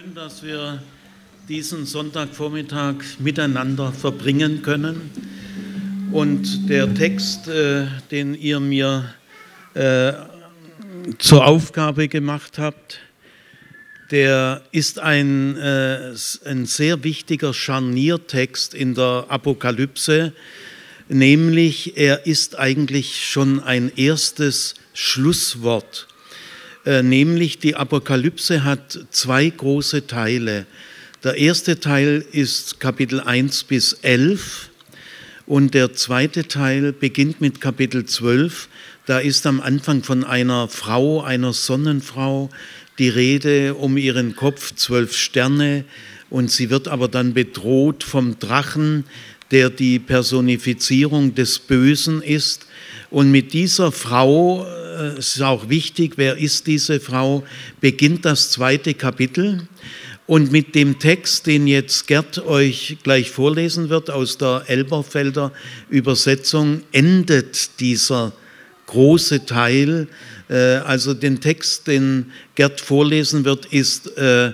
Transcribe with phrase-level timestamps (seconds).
[0.00, 0.80] Schön, dass wir
[1.48, 5.10] diesen Sonntagvormittag miteinander verbringen können.
[6.12, 9.12] Und der Text, äh, den ihr mir
[9.74, 10.12] äh,
[11.18, 13.00] zur Aufgabe gemacht habt,
[14.10, 16.14] der ist ein, äh,
[16.44, 20.32] ein sehr wichtiger Scharniertext in der Apokalypse,
[21.08, 26.06] nämlich er ist eigentlich schon ein erstes Schlusswort
[26.90, 30.66] nämlich die Apokalypse hat zwei große Teile.
[31.22, 34.70] Der erste Teil ist Kapitel 1 bis 11
[35.46, 38.68] und der zweite Teil beginnt mit Kapitel 12.
[39.06, 42.50] Da ist am Anfang von einer Frau, einer Sonnenfrau,
[42.98, 45.84] die Rede um ihren Kopf, zwölf Sterne,
[46.28, 49.04] und sie wird aber dann bedroht vom Drachen,
[49.50, 52.66] der die Personifizierung des Bösen ist.
[53.10, 57.44] Und mit dieser Frau äh, es ist auch wichtig, wer ist diese Frau,
[57.80, 59.68] beginnt das zweite Kapitel.
[60.26, 65.52] Und mit dem Text, den jetzt Gerd euch gleich vorlesen wird aus der Elberfelder
[65.88, 68.32] Übersetzung, endet dieser
[68.86, 70.06] große Teil.
[70.48, 74.52] Äh, also den Text, den Gerd vorlesen wird, ist äh,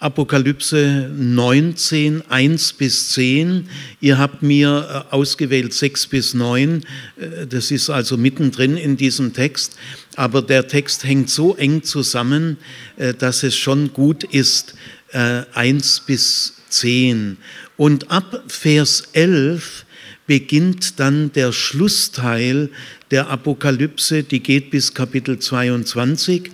[0.00, 3.68] Apokalypse 19, 1 bis 10.
[4.00, 6.84] Ihr habt mir äh, ausgewählt 6 bis 9.
[7.16, 9.76] Äh, das ist also mittendrin in diesem Text.
[10.16, 12.58] Aber der Text hängt so eng zusammen,
[12.96, 14.74] äh, dass es schon gut ist,
[15.10, 17.38] 1 bis 10.
[17.78, 19.86] Und ab Vers 11
[20.26, 22.68] beginnt dann der Schlussteil
[23.10, 26.50] der Apokalypse, die geht bis Kapitel 22.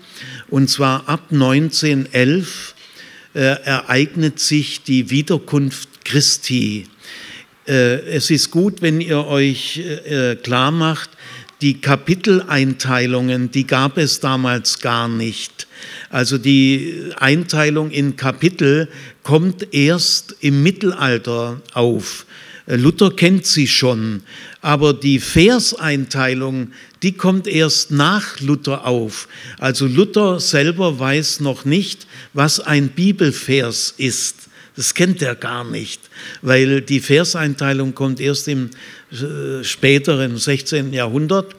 [0.48, 2.73] Und zwar ab 1911 äh,
[3.40, 6.86] ereignet sich die Wiederkunft Christi.
[7.66, 11.10] Äh, es ist gut, wenn ihr euch äh, klar macht,
[11.62, 15.66] die Kapiteleinteilungen, die gab es damals gar nicht.
[16.10, 18.88] Also die Einteilung in Kapitel
[19.22, 22.26] kommt erst im Mittelalter auf.
[22.66, 24.22] Luther kennt sie schon,
[24.62, 26.72] aber die Verseinteilung,
[27.04, 29.28] die kommt erst nach Luther auf.
[29.58, 34.48] Also Luther selber weiß noch nicht, was ein Bibelvers ist.
[34.74, 36.00] Das kennt er gar nicht,
[36.40, 38.70] weil die Verseinteilung kommt erst im
[39.12, 40.94] äh, späteren 16.
[40.94, 41.54] Jahrhundert.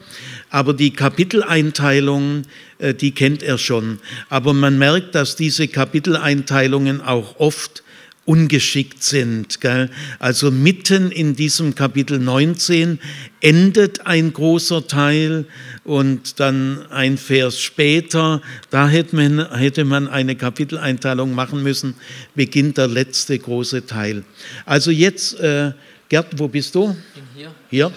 [0.50, 2.42] Aber die Kapiteleinteilung,
[2.78, 4.00] äh, die kennt er schon.
[4.28, 7.84] Aber man merkt, dass diese Kapiteleinteilungen auch oft
[8.26, 9.60] ungeschickt sind.
[9.60, 9.88] Gell?
[10.18, 12.98] Also mitten in diesem Kapitel 19
[13.40, 15.46] endet ein großer Teil
[15.84, 21.94] und dann ein Vers später, da hätte man, hätte man eine Kapiteleinteilung machen müssen,
[22.34, 24.24] beginnt der letzte große Teil.
[24.66, 25.72] Also jetzt, äh,
[26.08, 26.94] Gerd, wo bist du?
[27.34, 27.50] Hier.
[27.68, 27.92] Hier?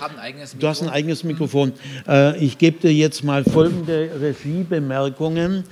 [0.58, 1.74] Du hast ein eigenes Mikrofon.
[2.08, 5.64] Äh, ich gebe dir jetzt mal folgende Regiebemerkungen.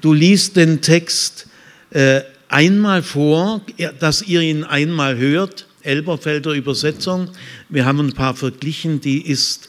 [0.00, 1.46] Du liest den Text
[1.90, 2.22] äh,
[2.54, 3.62] einmal vor,
[3.98, 7.30] dass ihr ihn einmal hört, Elberfelder Übersetzung.
[7.68, 9.68] Wir haben ein paar verglichen, die ist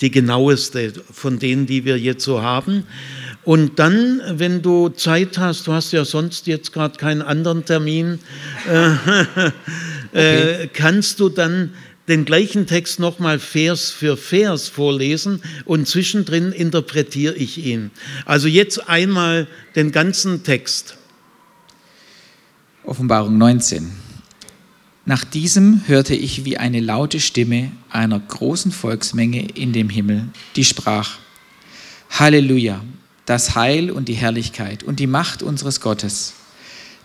[0.00, 2.84] die genaueste von denen, die wir jetzt so haben.
[3.44, 8.18] Und dann, wenn du Zeit hast, du hast ja sonst jetzt gerade keinen anderen Termin,
[8.68, 8.94] äh,
[10.12, 10.70] okay.
[10.72, 11.72] kannst du dann
[12.08, 17.92] den gleichen Text nochmal Vers für Vers vorlesen und zwischendrin interpretiere ich ihn.
[18.24, 19.46] Also jetzt einmal
[19.76, 20.96] den ganzen Text.
[22.84, 23.92] Offenbarung 19.
[25.04, 30.64] Nach diesem hörte ich wie eine laute Stimme einer großen Volksmenge in dem Himmel, die
[30.64, 31.18] sprach,
[32.10, 32.82] Halleluja,
[33.24, 36.32] das Heil und die Herrlichkeit und die Macht unseres Gottes.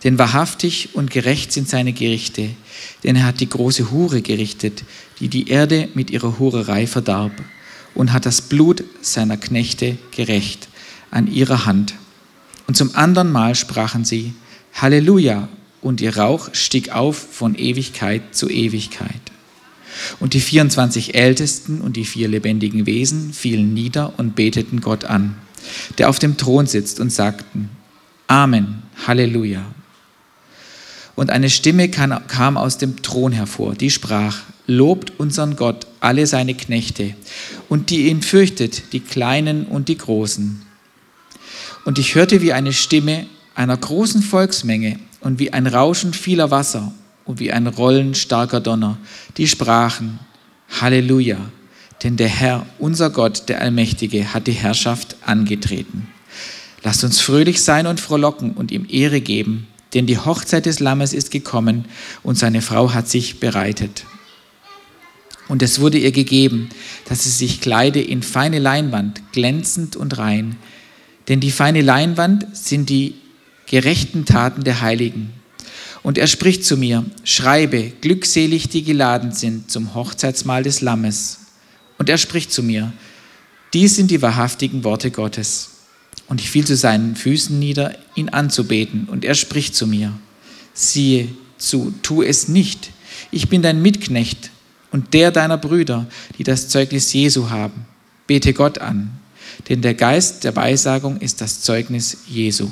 [0.02, 2.50] Denn wahrhaftig und gerecht sind seine Gerichte,
[3.04, 4.82] denn er hat die große Hure gerichtet,
[5.20, 7.32] die die Erde mit ihrer Hurerei verdarb,
[7.94, 10.68] und hat das Blut seiner Knechte gerecht
[11.12, 11.94] an ihrer Hand.
[12.66, 14.34] Und zum andern Mal sprachen sie,
[14.74, 15.48] Halleluja,
[15.80, 19.20] und ihr Rauch stieg auf von Ewigkeit zu Ewigkeit.
[20.20, 25.36] Und die 24 Ältesten und die vier lebendigen Wesen fielen nieder und beteten Gott an,
[25.98, 27.70] der auf dem Thron sitzt, und sagten,
[28.26, 29.64] Amen, Halleluja.
[31.16, 34.38] Und eine Stimme kam aus dem Thron hervor, die sprach,
[34.70, 37.16] Lobt unseren Gott, alle seine Knechte,
[37.68, 40.62] und die ihn fürchtet, die Kleinen und die Großen.
[41.86, 46.92] Und ich hörte wie eine Stimme einer großen Volksmenge, und wie ein Rauschen vieler Wasser
[47.24, 48.98] und wie ein Rollen starker Donner,
[49.36, 50.18] die sprachen,
[50.80, 51.38] Halleluja,
[52.02, 56.08] denn der Herr, unser Gott, der Allmächtige, hat die Herrschaft angetreten.
[56.82, 61.12] Lasst uns fröhlich sein und frohlocken und ihm Ehre geben, denn die Hochzeit des Lammes
[61.12, 61.86] ist gekommen
[62.22, 64.04] und seine Frau hat sich bereitet.
[65.48, 66.68] Und es wurde ihr gegeben,
[67.08, 70.56] dass sie sich kleide in feine Leinwand, glänzend und rein.
[71.28, 73.14] Denn die feine Leinwand sind die
[73.68, 75.32] gerechten Taten der Heiligen.
[76.02, 81.38] Und er spricht zu mir, schreibe, glückselig die geladen sind zum Hochzeitsmahl des Lammes.
[81.98, 82.92] Und er spricht zu mir,
[83.74, 85.70] dies sind die wahrhaftigen Worte Gottes.
[86.28, 89.08] Und ich fiel zu seinen Füßen nieder, ihn anzubeten.
[89.10, 90.12] Und er spricht zu mir,
[90.72, 91.28] siehe
[91.58, 92.90] zu, tu es nicht.
[93.30, 94.50] Ich bin dein Mitknecht
[94.90, 96.06] und der deiner Brüder,
[96.38, 97.86] die das Zeugnis Jesu haben.
[98.26, 99.10] Bete Gott an,
[99.68, 102.70] denn der Geist der Weissagung ist das Zeugnis Jesu.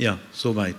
[0.00, 0.76] Ja, soweit.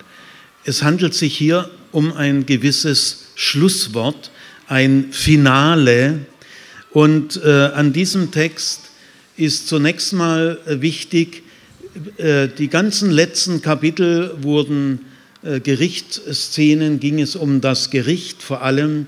[0.66, 4.32] Es handelt sich hier um ein gewisses Schlusswort,
[4.68, 6.26] ein Finale.
[6.90, 8.90] Und äh, an diesem Text
[9.38, 11.44] ist zunächst mal wichtig,
[12.18, 15.02] äh, die ganzen letzten Kapitel wurden
[15.44, 19.06] äh, Gerichtsszenen, ging es um das Gericht, vor allem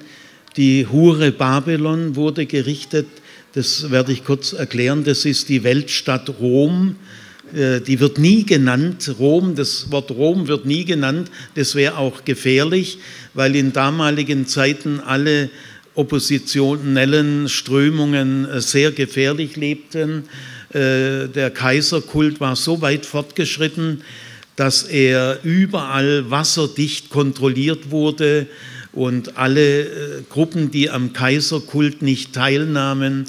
[0.58, 3.08] die Hure Babylon wurde gerichtet.
[3.54, 5.06] Das werde ich kurz erklären.
[5.06, 7.23] Das ist die Weltstadt Rom äh,
[7.54, 12.98] die wird nie genannt, Rom, das Wort Rom wird nie genannt, das wäre auch gefährlich,
[13.36, 15.50] weil in damaligen Zeiten alle
[15.96, 20.24] oppositionellen Strömungen äh, sehr gefährlich lebten.
[20.70, 24.02] Äh, der Kaiserkult war so weit fortgeschritten,
[24.56, 28.48] dass er überall wasserdicht kontrolliert wurde
[28.92, 33.26] und alle Gruppen, die am Kaiserkult nicht teilnahmen,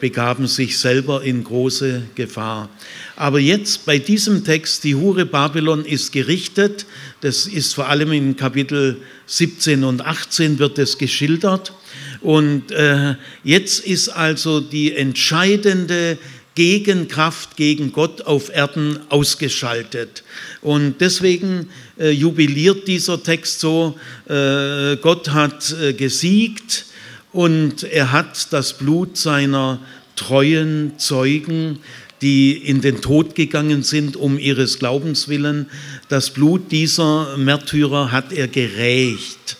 [0.00, 2.70] begaben sich selber in große Gefahr.
[3.16, 6.86] Aber jetzt bei diesem Text, die Hure Babylon ist gerichtet,
[7.20, 8.96] das ist vor allem in Kapitel
[9.26, 11.74] 17 und 18 wird es geschildert.
[12.22, 16.16] Und äh, jetzt ist also die entscheidende
[16.54, 20.24] Gegenkraft gegen Gott auf Erden ausgeschaltet.
[20.62, 21.68] Und deswegen
[21.98, 23.98] äh, jubiliert dieser Text so,
[24.28, 26.86] äh, Gott hat äh, gesiegt
[27.32, 29.78] und er hat das Blut seiner
[30.16, 31.78] treuen Zeugen
[32.22, 35.70] die in den Tod gegangen sind um ihres Glaubens willen.
[36.08, 39.56] Das Blut dieser Märtyrer hat er gerächt.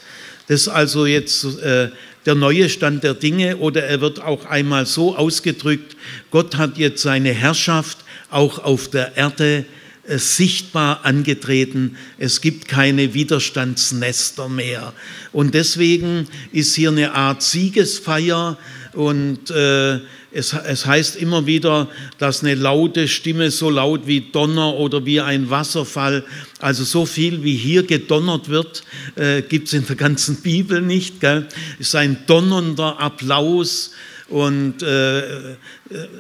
[0.47, 1.89] Das ist also jetzt äh,
[2.27, 5.97] der neue Stand der Dinge oder er wird auch einmal so ausgedrückt,
[6.31, 7.99] Gott hat jetzt seine Herrschaft
[8.31, 9.65] auch auf der Erde
[10.07, 11.97] sichtbar angetreten.
[12.19, 14.93] Es gibt keine Widerstandsnester mehr.
[15.33, 18.59] Und deswegen ist hier eine Art Siegesfeier
[18.93, 20.01] und äh,
[20.33, 21.89] es, es, heißt immer wieder,
[22.19, 26.25] dass eine laute Stimme so laut wie Donner oder wie ein Wasserfall,
[26.61, 28.85] also so viel wie hier gedonnert wird,
[29.17, 31.23] äh, gibt es in der ganzen Bibel nicht.
[31.23, 31.49] Es
[31.79, 33.91] ist ein donnernder Applaus
[34.31, 35.23] und äh,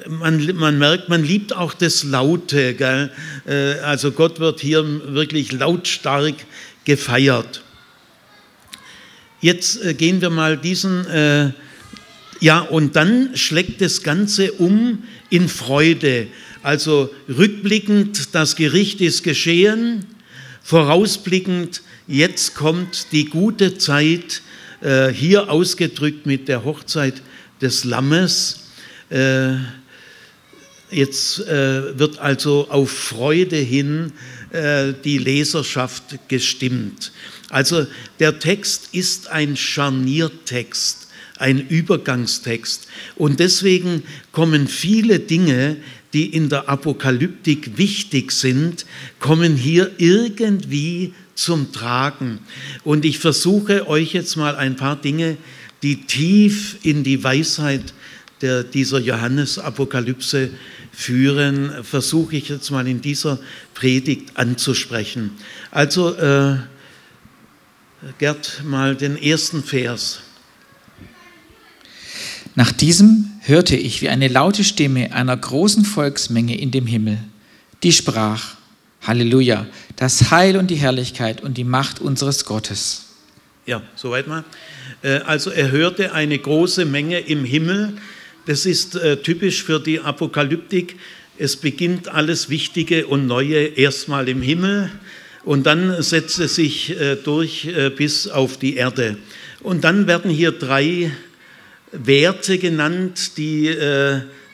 [0.09, 2.75] man, man, merkt, man liebt auch das Laute.
[2.75, 3.11] Gell?
[3.47, 4.85] Äh, also Gott wird hier
[5.15, 6.35] wirklich lautstark
[6.85, 7.63] gefeiert.
[9.41, 11.53] Jetzt äh, gehen wir mal diesen äh,
[12.41, 16.27] ja, und dann schlägt das Ganze um in Freude.
[16.63, 20.07] Also rückblickend, das Gericht ist geschehen,
[20.63, 24.43] vorausblickend, jetzt kommt die gute Zeit,
[24.81, 27.23] äh, hier ausgedrückt mit der Hochzeit
[27.61, 28.61] des Lammes.
[29.11, 29.55] Äh,
[30.91, 34.13] jetzt äh, wird also auf Freude hin
[34.51, 37.13] äh, die Leserschaft gestimmt.
[37.49, 37.87] Also
[38.19, 41.09] der Text ist ein Scharniertext
[41.41, 42.87] ein Übergangstext.
[43.17, 45.79] Und deswegen kommen viele Dinge,
[46.13, 48.85] die in der Apokalyptik wichtig sind,
[49.19, 52.41] kommen hier irgendwie zum Tragen.
[52.85, 55.39] Und ich versuche euch jetzt mal ein paar Dinge,
[55.83, 57.95] die tief in die Weisheit
[58.41, 60.51] der, dieser Johannes-Apokalypse
[60.93, 63.39] führen, versuche ich jetzt mal in dieser
[63.75, 65.33] Predigt anzusprechen.
[65.71, 66.57] Also, äh,
[68.19, 70.21] Gerd, mal den ersten Vers.
[72.55, 77.19] Nach diesem hörte ich wie eine laute Stimme einer großen Volksmenge in dem Himmel,
[77.83, 78.57] die sprach,
[79.03, 83.10] Halleluja, das Heil und die Herrlichkeit und die Macht unseres Gottes.
[83.67, 84.45] Ja, soweit mal.
[85.03, 87.93] Äh, also er hörte eine große Menge im Himmel.
[88.47, 90.97] Das ist äh, typisch für die Apokalyptik.
[91.39, 94.91] Es beginnt alles Wichtige und Neue erstmal im Himmel
[95.45, 99.17] und dann setzt es sich äh, durch bis auf die Erde.
[99.63, 101.11] Und dann werden hier drei
[101.93, 103.69] Werte genannt, die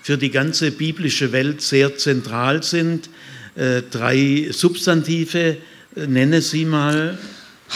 [0.03, 3.11] für die ganze biblische Welt sehr zentral sind.
[3.55, 5.59] Drei Substantive,
[5.95, 7.19] nenne sie mal.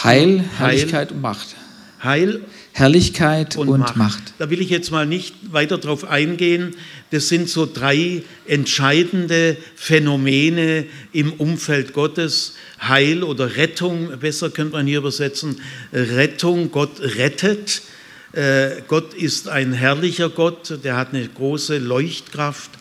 [0.03, 1.55] Heil, Herrlichkeit Heil, und Macht.
[2.03, 2.41] Heil,
[2.73, 3.95] Herrlichkeit und, und Macht.
[3.97, 4.33] Macht.
[4.39, 6.75] Da will ich jetzt mal nicht weiter drauf eingehen.
[7.11, 12.55] Das sind so drei entscheidende Phänomene im Umfeld Gottes.
[12.81, 15.61] Heil oder Rettung, besser könnte man hier übersetzen.
[15.91, 17.81] Rettung, Gott rettet
[18.33, 22.71] äh, Gott ist ein herrlicher Gott, der hat eine große Leuchtkraft,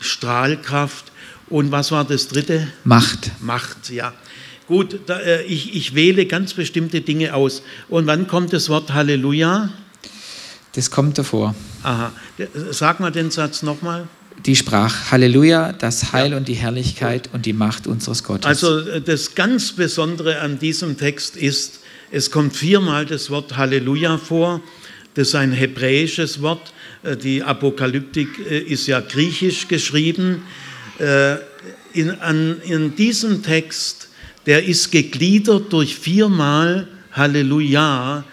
[0.00, 1.12] Strahlkraft.
[1.48, 2.68] Und was war das dritte?
[2.84, 3.30] Macht.
[3.40, 4.12] Macht, ja.
[4.68, 7.62] Gut, da, äh, ich, ich wähle ganz bestimmte Dinge aus.
[7.88, 9.70] Und wann kommt das Wort Halleluja?
[10.74, 11.54] Das kommt davor.
[11.82, 12.12] Aha.
[12.70, 14.06] Sag mal den Satz nochmal.
[14.44, 18.44] Die sprach, Halleluja, das Heil und die Herrlichkeit und die Macht unseres Gottes.
[18.44, 24.18] Also äh, das ganz Besondere an diesem Text ist, es kommt viermal das Wort Halleluja
[24.18, 24.60] vor.
[25.14, 26.74] Das ist ein hebräisches Wort.
[27.02, 30.42] Äh, die Apokalyptik äh, ist ja griechisch geschrieben.
[31.92, 34.07] In, an, in diesem Text
[34.48, 38.24] der ist gegliedert durch viermal Halleluja,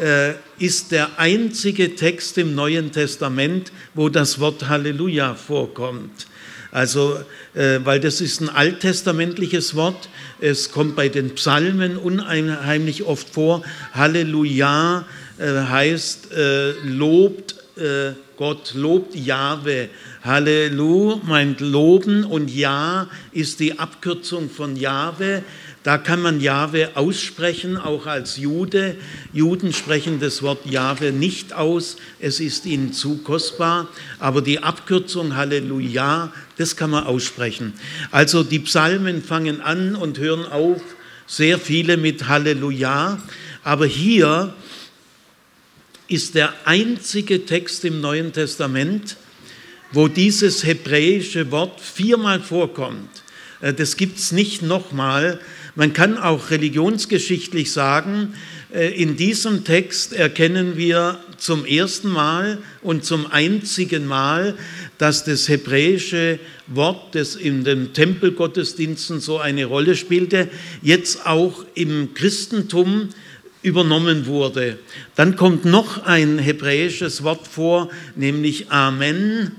[0.00, 6.26] äh, ist der einzige Text im Neuen Testament, wo das Wort Halleluja vorkommt.
[6.72, 7.16] Also,
[7.54, 10.08] äh, weil das ist ein alttestamentliches Wort,
[10.40, 13.62] es kommt bei den Psalmen unheimlich oft vor.
[13.92, 15.04] Halleluja
[15.38, 19.88] äh, heißt, äh, lobt äh, Gott, lobt Jahwe.
[20.22, 25.42] Halleluja meint Loben und Ja ist die Abkürzung von Jahwe.
[25.82, 28.96] Da kann man Jahwe aussprechen, auch als Jude.
[29.32, 33.88] Juden sprechen das Wort Jahwe nicht aus, es ist ihnen zu kostbar.
[34.20, 37.72] Aber die Abkürzung Halleluja, das kann man aussprechen.
[38.12, 40.82] Also die Psalmen fangen an und hören auf,
[41.26, 43.18] sehr viele mit Halleluja.
[43.64, 44.54] Aber hier
[46.12, 49.16] ist der einzige Text im Neuen Testament,
[49.92, 53.08] wo dieses hebräische Wort viermal vorkommt.
[53.60, 55.40] Äh, das gibt es nicht nochmal.
[55.74, 58.34] Man kann auch religionsgeschichtlich sagen,
[58.74, 64.54] äh, in diesem Text erkennen wir zum ersten Mal und zum einzigen Mal,
[64.98, 70.48] dass das hebräische Wort, das in den Tempelgottesdiensten so eine Rolle spielte,
[70.82, 73.08] jetzt auch im Christentum
[73.62, 74.78] übernommen wurde.
[75.14, 79.52] Dann kommt noch ein hebräisches Wort vor, nämlich Amen.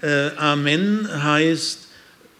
[0.00, 1.88] Äh, Amen heißt,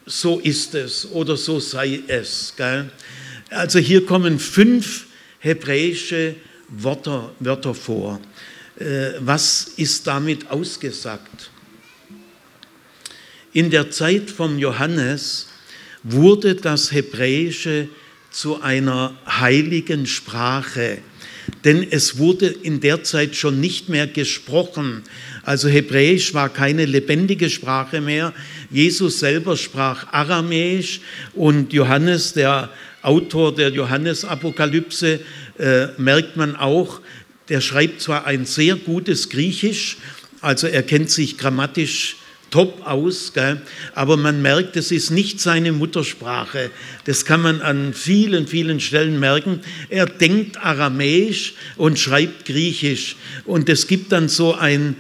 [0.06, 2.54] so ist es oder so sei es.
[2.56, 2.90] Gell?
[3.50, 5.06] Also hier kommen fünf
[5.38, 6.34] hebräische
[6.68, 8.20] Wörter, Wörter vor.
[8.78, 11.50] Äh, was ist damit ausgesagt?
[13.52, 15.48] In der Zeit von Johannes
[16.02, 17.88] wurde das Hebräische
[18.32, 20.98] zu einer heiligen Sprache,
[21.64, 25.02] denn es wurde in der Zeit schon nicht mehr gesprochen.
[25.44, 28.32] Also Hebräisch war keine lebendige Sprache mehr.
[28.70, 31.00] Jesus selber sprach Aramäisch
[31.34, 32.70] und Johannes, der
[33.02, 35.20] Autor der Johannesapokalypse,
[35.58, 37.00] äh, merkt man auch,
[37.48, 39.98] der schreibt zwar ein sehr gutes Griechisch,
[40.40, 42.16] also er kennt sich grammatisch
[42.52, 43.60] top aus, gell?
[43.94, 46.70] aber man merkt, es ist nicht seine Muttersprache.
[47.06, 49.60] Das kann man an vielen, vielen Stellen merken.
[49.88, 53.16] Er denkt aramäisch und schreibt griechisch.
[53.44, 54.94] Und es gibt dann so ein,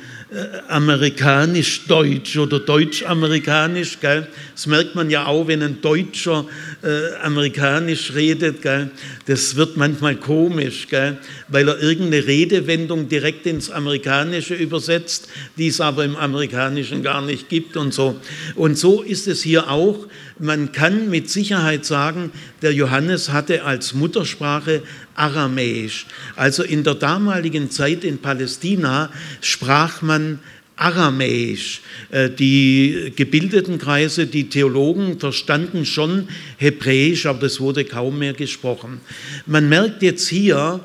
[0.68, 3.98] amerikanisch-deutsch oder deutsch-amerikanisch.
[4.00, 6.46] Das merkt man ja auch, wenn ein Deutscher
[6.82, 8.62] äh, amerikanisch redet.
[8.62, 8.90] Gell?
[9.26, 11.18] Das wird manchmal komisch, gell?
[11.48, 17.48] weil er irgendeine Redewendung direkt ins Amerikanische übersetzt, die es aber im Amerikanischen gar nicht
[17.48, 18.16] gibt und so.
[18.54, 20.06] Und so ist es hier auch.
[20.38, 24.82] Man kann mit Sicherheit sagen, der Johannes hatte als Muttersprache
[25.14, 26.06] Aramäisch.
[26.36, 30.40] Also in der damaligen Zeit in Palästina sprach man
[30.76, 31.80] Aramäisch.
[32.10, 39.00] Äh, die gebildeten Kreise, die Theologen verstanden schon Hebräisch, aber das wurde kaum mehr gesprochen.
[39.46, 40.80] Man merkt jetzt hier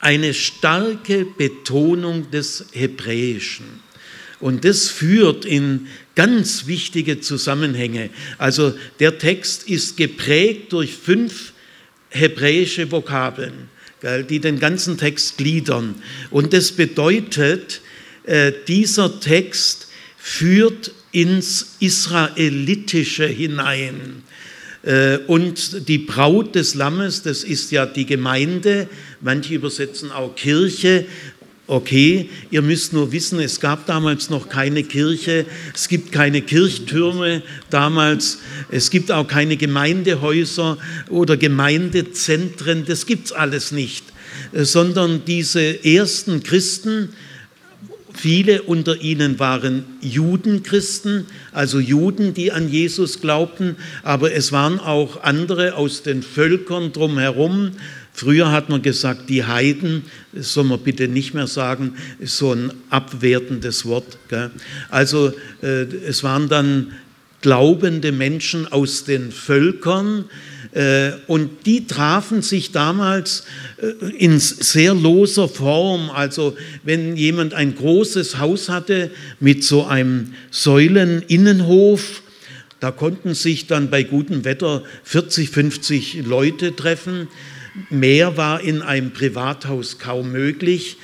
[0.00, 3.80] eine starke Betonung des Hebräischen.
[4.40, 8.08] Und das führt in ganz wichtige Zusammenhänge.
[8.38, 11.52] Also der Text ist geprägt durch fünf
[12.10, 13.68] hebräische Vokabeln,
[14.28, 15.94] die den ganzen Text gliedern.
[16.30, 17.80] Und das bedeutet,
[18.24, 19.88] äh, dieser Text
[20.18, 24.22] führt ins Israelitische hinein.
[24.82, 28.88] Äh, und die Braut des Lammes, das ist ja die Gemeinde,
[29.20, 31.06] manche übersetzen auch Kirche,
[31.70, 37.44] Okay, ihr müsst nur wissen, es gab damals noch keine Kirche, es gibt keine Kirchtürme
[37.70, 38.38] damals,
[38.72, 40.78] es gibt auch keine Gemeindehäuser
[41.10, 44.02] oder Gemeindezentren, das gibt es alles nicht,
[44.52, 47.10] sondern diese ersten Christen,
[48.12, 55.22] Viele unter ihnen waren Judenchristen, also Juden, die an Jesus glaubten, aber es waren auch
[55.22, 57.70] andere aus den Völkern drumherum,
[58.12, 62.52] Früher hat man gesagt, die Heiden, das soll man bitte nicht mehr sagen, ist so
[62.52, 64.18] ein abwertendes Wort.
[64.28, 64.50] Gell?
[64.88, 66.92] Also äh, es waren dann
[67.40, 70.26] glaubende Menschen aus den Völkern
[70.72, 73.44] äh, und die trafen sich damals
[73.78, 76.10] äh, in sehr loser Form.
[76.10, 82.22] Also wenn jemand ein großes Haus hatte mit so einem Säuleninnenhof,
[82.80, 87.28] Da konnten sich dann bei gutem Wetter 40, 50 Leute treffen.
[87.88, 90.96] Mehr war in einem Privathaus kaum möglich.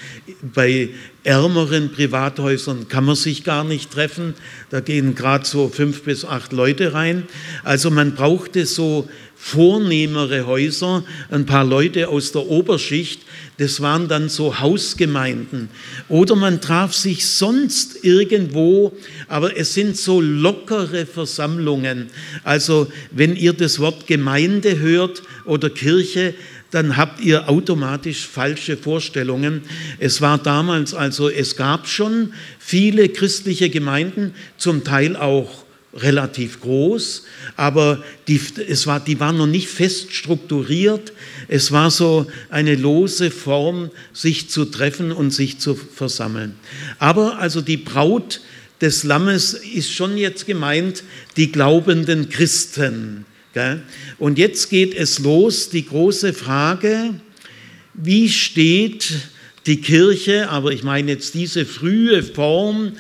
[0.42, 0.88] Bei
[1.22, 4.34] ärmeren Privathäusern kann man sich gar nicht treffen.
[4.70, 7.24] Da gehen gerade so fünf bis acht Leute rein.
[7.62, 13.20] Also man brauchte so vornehmere Häuser, ein paar Leute aus der Oberschicht,
[13.58, 15.68] das waren dann so Hausgemeinden.
[16.08, 18.92] Oder man traf sich sonst irgendwo,
[19.28, 22.08] aber es sind so lockere Versammlungen.
[22.44, 26.34] Also wenn ihr das Wort Gemeinde hört oder Kirche,
[26.76, 29.62] dann habt ihr automatisch falsche Vorstellungen.
[29.98, 35.64] Es war damals also, es gab schon viele christliche Gemeinden, zum Teil auch
[35.94, 37.24] relativ groß,
[37.56, 41.14] aber die, es war, die waren noch nicht fest strukturiert.
[41.48, 46.56] Es war so eine lose Form, sich zu treffen und sich zu versammeln.
[46.98, 48.42] Aber also die Braut
[48.82, 51.04] des Lammes ist schon jetzt gemeint,
[51.38, 53.24] die glaubenden Christen.
[54.18, 57.14] Und jetzt geht es los, die große Frage,
[57.94, 59.12] wie steht
[59.66, 62.92] die Kirche, aber ich meine jetzt diese frühe Form,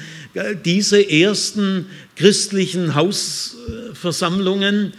[0.64, 1.86] diese ersten
[2.16, 4.92] christlichen Hausversammlungen,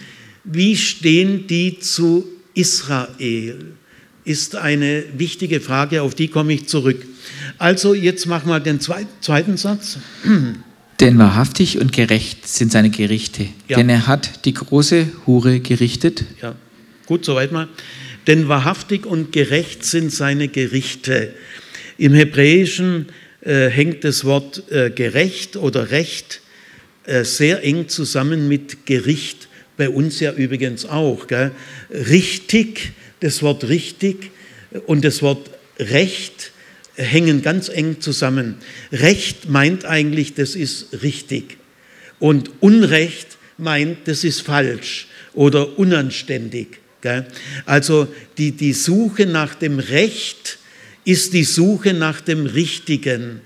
[0.43, 3.73] wie stehen die zu Israel?
[4.23, 7.05] Ist eine wichtige Frage, auf die komme ich zurück.
[7.57, 9.97] Also jetzt machen wir den zweiten Satz.
[10.99, 13.47] Denn wahrhaftig und gerecht sind seine Gerichte.
[13.67, 13.77] Ja.
[13.77, 16.25] Denn er hat die große Hure gerichtet.
[16.41, 16.55] Ja,
[17.05, 17.67] gut, soweit mal.
[18.25, 21.33] Denn wahrhaftig und gerecht sind seine Gerichte.
[21.97, 23.07] Im Hebräischen
[23.41, 26.41] äh, hängt das Wort äh, gerecht oder recht
[27.05, 29.47] äh, sehr eng zusammen mit Gericht.
[29.77, 31.27] Bei uns ja übrigens auch.
[31.27, 31.51] Gell?
[31.91, 34.31] Richtig, das Wort richtig
[34.87, 35.49] und das Wort
[35.79, 36.51] recht
[36.97, 38.55] hängen ganz eng zusammen.
[38.91, 41.57] Recht meint eigentlich, das ist richtig.
[42.19, 46.79] Und Unrecht meint, das ist falsch oder unanständig.
[47.65, 50.57] Also die, die Suche nach dem Recht
[51.05, 53.41] ist die Suche nach dem Richtigen.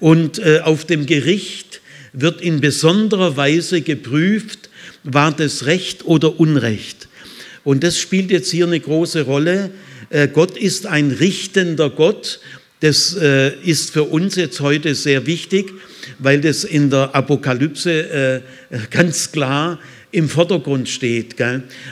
[0.00, 1.80] Und äh, auf dem Gericht
[2.12, 4.68] wird in besonderer Weise geprüft,
[5.02, 7.08] war das Recht oder Unrecht.
[7.64, 9.70] Und das spielt jetzt hier eine große Rolle.
[10.10, 12.40] Äh, Gott ist ein richtender Gott
[12.86, 15.72] das äh, ist für uns jetzt heute sehr wichtig,
[16.20, 19.80] weil das in der Apokalypse äh, ganz klar
[20.12, 21.34] im Vordergrund steht.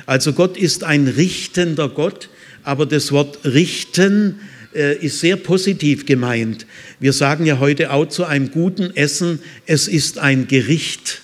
[0.07, 2.29] Also Gott ist ein richtender Gott,
[2.63, 4.39] aber das Wort richten
[4.73, 6.65] äh, ist sehr positiv gemeint.
[7.01, 11.23] Wir sagen ja heute auch zu einem guten Essen, es ist ein Gericht.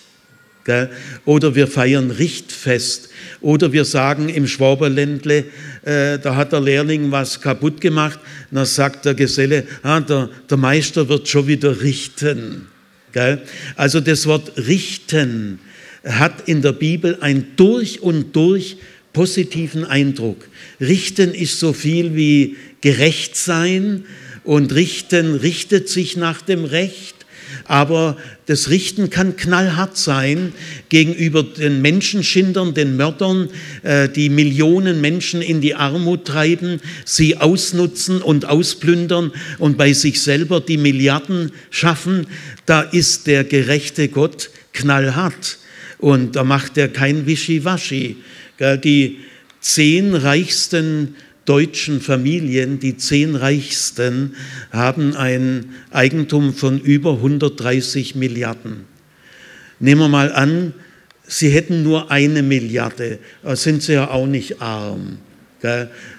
[1.24, 3.09] Oder wir feiern Richtfest.
[3.40, 5.44] Oder wir sagen im Schwaberländle,
[5.82, 8.18] äh, da hat der Lehrling was kaputt gemacht,
[8.50, 12.66] dann sagt der Geselle, ah, der, der Meister wird schon wieder richten.
[13.12, 13.42] Gell?
[13.76, 15.58] Also das Wort richten
[16.04, 18.76] hat in der Bibel einen durch und durch
[19.12, 20.48] positiven Eindruck.
[20.80, 24.04] Richten ist so viel wie gerecht sein
[24.44, 27.19] und richten richtet sich nach dem Recht
[27.64, 30.52] aber das Richten kann knallhart sein
[30.88, 33.48] gegenüber den Menschenschindern, den Mördern,
[33.82, 40.20] äh, die Millionen Menschen in die Armut treiben, sie ausnutzen und ausplündern und bei sich
[40.20, 42.26] selber die Milliarden schaffen.
[42.66, 45.58] Da ist der gerechte Gott knallhart
[45.98, 48.16] und da macht er kein Wischiwaschi.
[48.84, 49.18] Die
[49.60, 51.14] zehn reichsten
[51.50, 54.36] deutschen Familien, die zehn reichsten,
[54.70, 58.84] haben ein Eigentum von über 130 Milliarden.
[59.80, 60.74] Nehmen wir mal an,
[61.26, 63.18] sie hätten nur eine Milliarde,
[63.54, 65.18] sind sie ja auch nicht arm.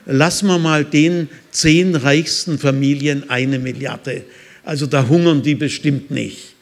[0.05, 4.23] Lassen wir mal den zehn reichsten Familien eine Milliarde.
[4.65, 6.55] Also da hungern die bestimmt nicht.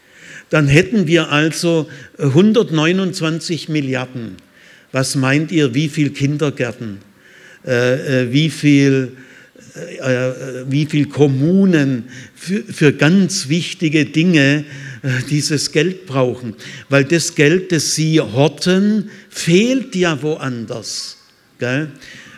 [0.51, 4.35] Dann hätten wir also 129 Milliarden.
[4.91, 7.08] Was meint ihr, wie viele Kindergärten?
[7.69, 9.11] Äh, äh, wie viel
[9.75, 10.31] äh,
[10.67, 14.65] wie viel Kommunen für, für, ganz wichtige Dinge
[15.29, 16.55] dieses Geld brauchen.
[16.89, 21.17] Weil das Geld, das sie horten, fehlt ja woanders.
[21.59, 21.89] Gell?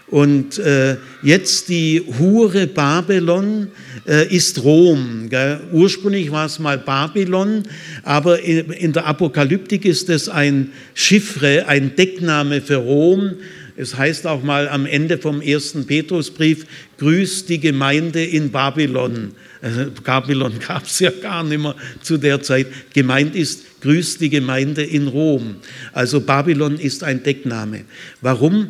[0.08, 3.70] Und äh, jetzt die Hure Babylon
[4.06, 5.30] äh, ist Rom.
[5.30, 5.62] Gell?
[5.72, 7.64] Ursprünglich war es mal Babylon,
[8.04, 13.36] aber in, in der Apokalyptik ist es ein Chiffre, ein Deckname für Rom
[13.82, 16.68] es heißt auch mal am Ende vom ersten Petrusbrief,
[17.00, 19.32] grüßt die Gemeinde in Babylon.
[19.60, 22.68] Also Babylon gab es ja gar nicht mehr zu der Zeit.
[22.94, 25.56] Gemeint ist, grüßt die Gemeinde in Rom.
[25.94, 27.86] Also Babylon ist ein Deckname.
[28.22, 28.70] Warum?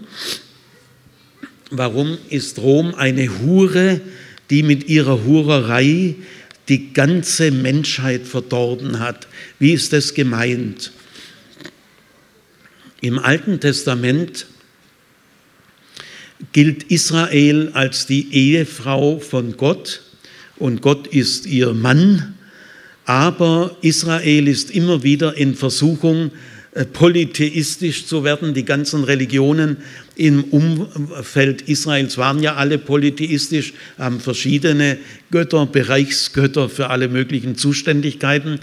[1.71, 3.99] Warum ist Rom eine Hure,
[4.49, 6.15] die mit ihrer Hurerei
[6.69, 9.27] die ganze Menschheit verdorben hat?
[9.59, 10.93] Wie ist das gemeint?
[13.01, 14.45] Im Alten Testament
[16.51, 20.01] gilt Israel als die Ehefrau von Gott
[20.57, 22.35] und Gott ist ihr Mann,
[23.05, 26.31] aber Israel ist immer wieder in Versuchung,
[26.73, 28.53] äh, polytheistisch zu werden.
[28.53, 29.77] Die ganzen Religionen
[30.15, 34.97] im Umfeld Israels waren ja alle polytheistisch, haben verschiedene
[35.31, 38.59] Götter, Bereichsgötter für alle möglichen Zuständigkeiten.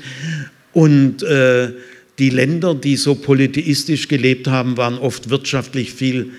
[0.73, 1.73] Und äh,
[2.19, 6.31] die Länder, die so polytheistisch gelebt haben, waren oft wirtschaftlich viel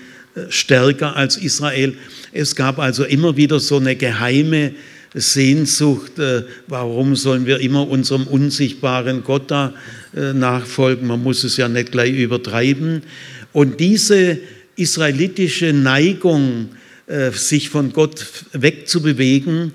[0.48, 1.94] stärker als Israel.
[2.32, 4.72] Es gab also immer wieder so eine geheime
[5.14, 9.74] Sehnsucht, äh, warum sollen wir immer unserem unsichtbaren Gott da
[10.16, 11.08] äh, nachfolgen?
[11.08, 13.02] Man muss es ja nicht gleich übertreiben.
[13.52, 14.38] Und diese
[14.76, 16.70] israelitische Neigung,
[17.32, 19.72] sich von Gott wegzubewegen,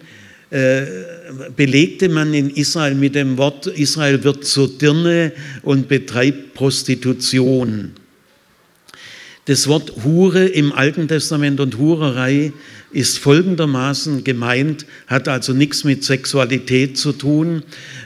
[1.57, 7.91] belegte man in Israel mit dem Wort, Israel wird zur Dirne und betreibt Prostitution.
[9.45, 12.51] Das Wort Hure im Alten Testament und Hurerei
[12.91, 17.61] ist folgendermaßen gemeint, hat also nichts mit Sexualität zu tun.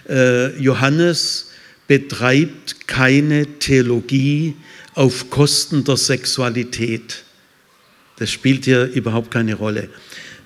[0.09, 1.51] Äh, Johannes
[1.87, 4.55] betreibt keine Theologie
[4.95, 7.23] auf Kosten der Sexualität.
[8.17, 9.87] Das spielt hier überhaupt keine Rolle,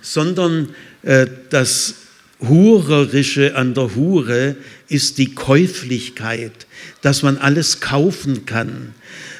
[0.01, 1.95] sondern äh, das
[2.39, 4.57] Hurerische an der Hure
[4.89, 6.67] ist die Käuflichkeit,
[7.01, 8.93] dass man alles kaufen kann.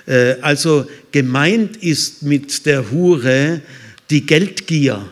[0.06, 3.62] Äh, also gemeint ist mit der Hure
[4.10, 5.06] die Geldgier,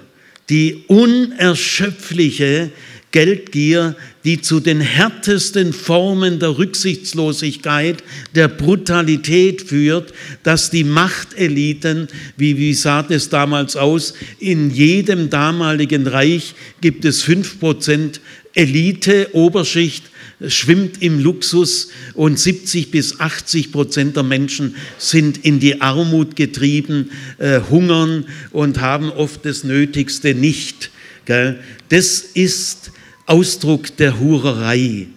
[0.50, 2.72] die unerschöpfliche
[3.12, 8.04] Geldgier, die zu den härtesten Formen der Rücksichtslosigkeit,
[8.36, 16.08] der Brutalität führt, dass die Machteliten, wie, wie sah es damals aus, in jedem damaligen
[16.08, 18.22] Reich gibt es fünf Prozent
[18.54, 20.04] Elite, Oberschicht,
[20.48, 27.12] schwimmt im Luxus und 70 bis 80 Prozent der Menschen sind in die Armut getrieben,
[27.38, 30.92] äh, hungern und haben oft das Nötigste nicht.
[31.26, 31.60] Gell?
[31.90, 32.92] Das ist
[33.26, 35.08] Ausdruck der Hurerei.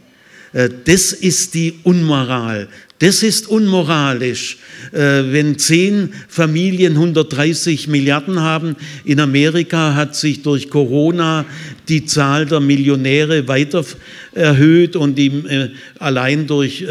[0.52, 2.68] Äh, das ist die Unmoral.
[3.04, 4.56] Das ist unmoralisch.
[4.90, 11.44] Äh, wenn zehn Familien 130 Milliarden haben, in Amerika hat sich durch Corona
[11.86, 13.84] die Zahl der Millionäre weiter
[14.32, 16.82] erhöht und äh, allein durch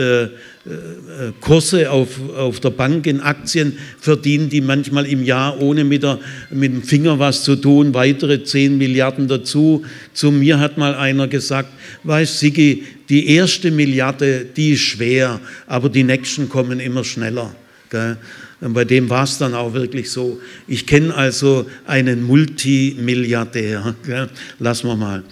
[1.41, 6.19] Kurse auf, auf der Bank in Aktien verdienen die manchmal im Jahr, ohne mit, der,
[6.52, 9.84] mit dem Finger was zu tun, weitere 10 Milliarden dazu.
[10.13, 11.67] Zu mir hat mal einer gesagt,
[12.04, 17.54] weißt Sigi, die erste Milliarde, die ist schwer, aber die nächsten kommen immer schneller.
[17.89, 18.15] Gell?
[18.62, 20.39] Und bei dem war es dann auch wirklich so.
[20.69, 23.95] Ich kenne also einen Multimilliardär.
[24.06, 24.30] Gell?
[24.60, 25.23] Lassen wir mal.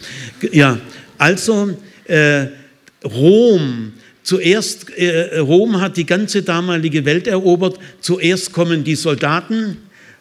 [0.51, 0.77] Ja,
[1.17, 2.47] also äh,
[3.05, 3.93] Rom
[4.31, 7.77] Zuerst, äh, Rom hat die ganze damalige Welt erobert.
[7.99, 9.75] Zuerst kommen die Soldaten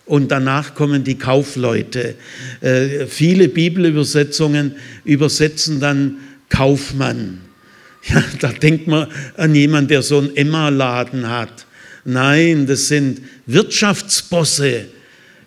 [0.05, 2.17] und danach kommen die Kaufleute.
[2.61, 6.17] Äh, viele Bibelübersetzungen übersetzen dann
[6.49, 7.43] Kaufmann.
[8.09, 11.67] Ja, da denkt man an jemanden, der so einen Emma-Laden hat.
[12.05, 14.87] Nein, das sind Wirtschaftsbosse,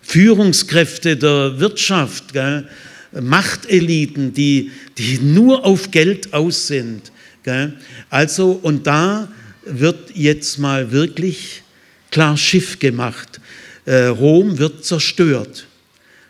[0.00, 2.66] Führungskräfte der Wirtschaft, gell?
[3.20, 7.10] Machteliten, die, die nur auf Geld aus sind.
[8.10, 9.28] Also, und da
[9.64, 11.62] wird jetzt mal wirklich
[12.10, 13.40] klar Schiff gemacht.
[13.86, 15.66] Äh, Rom wird zerstört,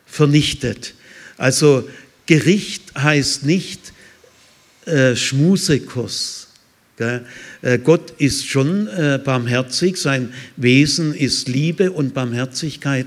[0.06, 0.94] vernichtet.
[1.36, 1.88] Also
[2.26, 3.92] Gericht heißt nicht
[4.86, 6.48] äh, Schmusekurs.
[6.98, 13.06] Äh, Gott ist schon äh, barmherzig, sein Wesen ist Liebe und Barmherzigkeit,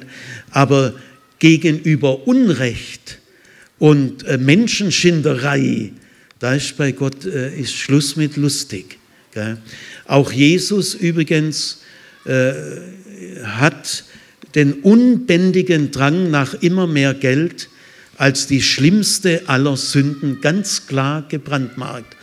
[0.51, 0.93] aber
[1.39, 3.19] gegenüber Unrecht
[3.79, 5.93] und äh, Menschenschinderei,
[6.39, 8.99] da ist bei Gott äh, ist Schluss mit lustig.
[10.05, 11.81] Auch Jesus übrigens
[12.25, 12.53] äh,
[13.43, 14.03] hat
[14.55, 17.69] den unbändigen Drang nach immer mehr Geld
[18.17, 22.15] als die schlimmste aller Sünden ganz klar gebrandmarkt.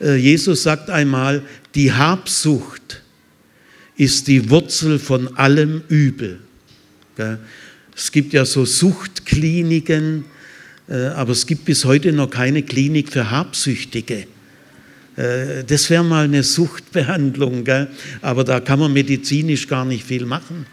[0.00, 1.42] Äh, Jesus sagt einmal,
[1.74, 3.02] die Habsucht
[3.96, 6.40] ist die Wurzel von allem Übel.
[7.94, 10.24] Es gibt ja so Suchtkliniken,
[10.88, 14.26] aber es gibt bis heute noch keine Klinik für Habsüchtige.
[15.16, 17.88] Äh, das wäre mal eine Suchtbehandlung, gell?
[18.20, 20.66] aber da kann man medizinisch gar nicht viel machen.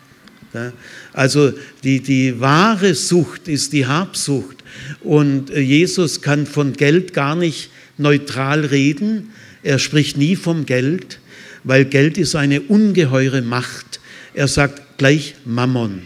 [1.14, 4.58] Also die, die wahre Sucht ist die Habsucht.
[5.02, 9.30] Und äh, Jesus kann von Geld gar nicht neutral reden.
[9.62, 11.20] Er spricht nie vom Geld,
[11.64, 14.00] weil Geld ist eine ungeheure Macht.
[14.34, 16.02] Er sagt gleich Mammon.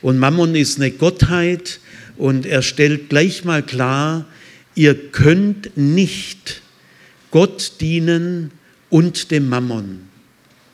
[0.00, 1.80] Und Mammon ist eine Gottheit,
[2.16, 4.26] und er stellt gleich mal klar,
[4.74, 6.62] ihr könnt nicht
[7.30, 8.50] Gott dienen
[8.90, 10.00] und dem Mammon.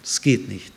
[0.02, 0.72] Es geht nicht.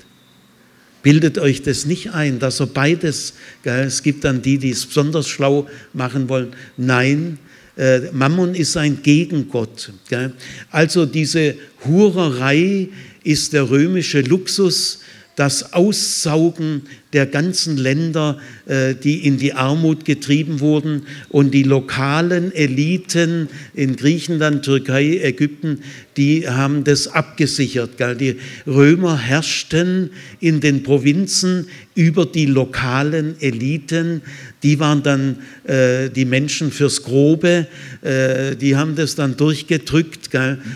[1.04, 4.86] Bildet euch das nicht ein, dass er beides, gell, es gibt dann die, die es
[4.86, 6.54] besonders schlau machen wollen.
[6.78, 7.40] Nein,
[7.76, 9.92] äh, Mammon ist ein Gegengott.
[10.08, 10.34] Gell.
[10.70, 12.90] Also diese Hurerei
[13.24, 15.00] ist der römische Luxus,
[15.36, 22.54] das Aussaugen der ganzen Länder, äh, die in die Armut getrieben wurden und die lokalen
[22.54, 25.80] Eliten in Griechenland, Türkei, Ägypten,
[26.18, 27.92] die haben das abgesichert.
[28.20, 34.22] Die Römer herrschten in den Provinzen über die lokalen Eliten,
[34.64, 37.68] die waren dann äh, die Menschen fürs Grobe,
[38.02, 40.30] äh, die haben das dann durchgedrückt,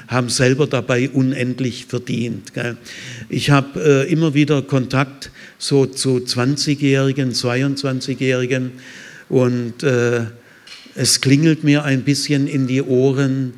[0.07, 2.51] haben selber dabei unendlich verdient.
[3.29, 5.31] Ich habe immer wieder Kontakt
[5.65, 8.71] so zu 20-Jährigen, 22-Jährigen
[9.29, 10.25] und äh,
[10.93, 13.53] es klingelt mir ein bisschen in die Ohren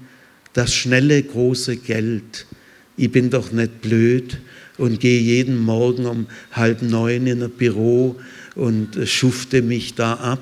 [0.53, 2.47] das schnelle große Geld.
[2.95, 4.39] Ich bin doch nicht blöd
[4.77, 8.15] und gehe jeden Morgen um halb neun in ein Büro
[8.55, 10.41] und schufte mich da ab.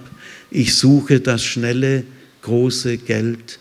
[0.51, 2.03] Ich suche das schnelle
[2.43, 3.59] große Geld.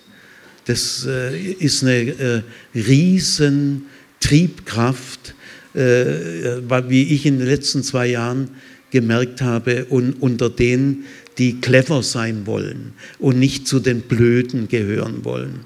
[0.66, 2.42] Das äh, ist eine äh,
[2.74, 3.86] riesen
[4.20, 5.33] Triebkraft, äh,
[5.74, 8.50] wie ich in den letzten zwei Jahren
[8.90, 11.04] gemerkt habe, und unter denen,
[11.38, 15.60] die clever sein wollen und nicht zu den Blöden gehören wollen.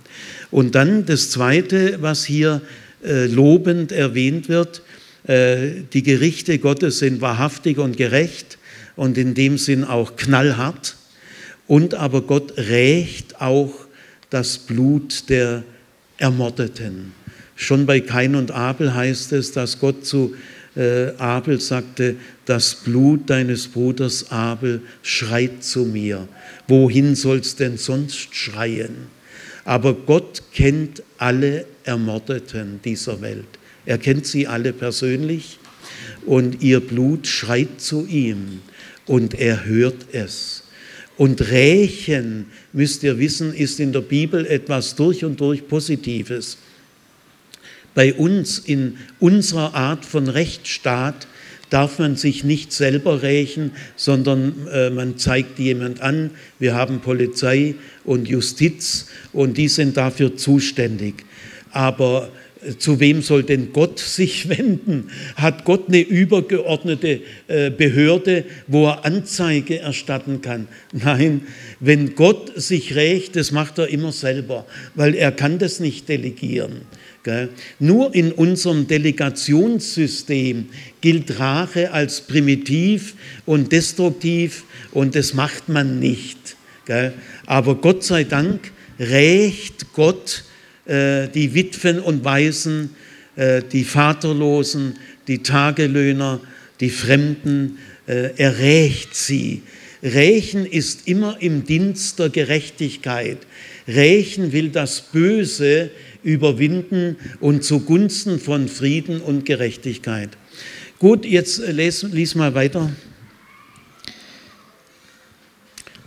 [0.50, 2.62] Und dann das Zweite, was hier
[3.04, 4.82] äh, lobend erwähnt wird,
[5.24, 8.58] äh, die Gerichte Gottes sind wahrhaftig und gerecht
[8.96, 10.96] und in dem Sinn auch knallhart.
[11.66, 13.74] Und aber Gott rächt auch
[14.30, 15.64] das Blut der
[16.16, 17.12] Ermordeten.
[17.60, 20.36] Schon bei Kain und Abel heißt es, dass Gott zu
[20.76, 26.28] äh, Abel sagte, das Blut deines Bruders Abel schreit zu mir.
[26.68, 29.08] Wohin soll's denn sonst schreien?
[29.64, 33.48] Aber Gott kennt alle Ermordeten dieser Welt.
[33.86, 35.58] Er kennt sie alle persönlich
[36.26, 38.60] und ihr Blut schreit zu ihm
[39.04, 40.62] und er hört es.
[41.16, 46.56] Und Rächen, müsst ihr wissen, ist in der Bibel etwas durch und durch Positives
[47.98, 51.26] bei uns in unserer Art von Rechtsstaat
[51.68, 56.30] darf man sich nicht selber rächen, sondern äh, man zeigt jemand an,
[56.60, 61.24] wir haben Polizei und Justiz und die sind dafür zuständig.
[61.72, 62.30] Aber
[62.64, 65.10] äh, zu wem soll denn Gott sich wenden?
[65.34, 70.68] Hat Gott eine übergeordnete äh, Behörde, wo er Anzeige erstatten kann?
[70.92, 71.40] Nein,
[71.80, 76.82] wenn Gott sich rächt, das macht er immer selber, weil er kann das nicht delegieren.
[77.78, 80.66] Nur in unserem Delegationssystem
[81.00, 83.14] gilt Rache als primitiv
[83.46, 86.56] und destruktiv und das macht man nicht.
[87.46, 90.44] Aber Gott sei Dank rächt Gott
[90.86, 92.90] äh, die Witwen und Waisen,
[93.36, 94.94] äh, die Vaterlosen,
[95.28, 96.40] die Tagelöhner,
[96.80, 97.78] die Fremden.
[98.06, 99.62] Äh, er rächt sie.
[100.02, 103.38] Rächen ist immer im Dienst der Gerechtigkeit.
[103.86, 105.90] Rächen will das Böse
[106.28, 110.30] überwinden und zugunsten von Frieden und Gerechtigkeit.
[110.98, 112.90] Gut, jetzt lies, lies mal weiter.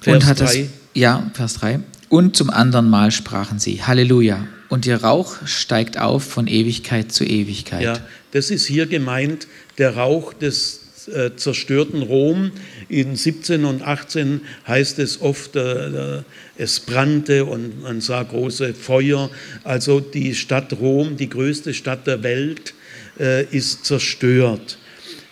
[0.01, 0.45] Vers und hat 3.
[0.45, 0.57] Das,
[0.93, 1.79] ja, Vers 3.
[2.09, 4.47] Und zum anderen Mal sprachen sie, Halleluja.
[4.69, 7.81] Und ihr Rauch steigt auf von Ewigkeit zu Ewigkeit.
[7.81, 7.99] Ja,
[8.31, 12.51] das ist hier gemeint, der Rauch des äh, zerstörten Rom.
[12.91, 16.23] In 17 und 18 heißt es oft, äh,
[16.57, 19.31] es brannte und man sah große Feuer.
[19.63, 22.73] Also die Stadt Rom, die größte Stadt der Welt,
[23.17, 24.77] äh, ist zerstört.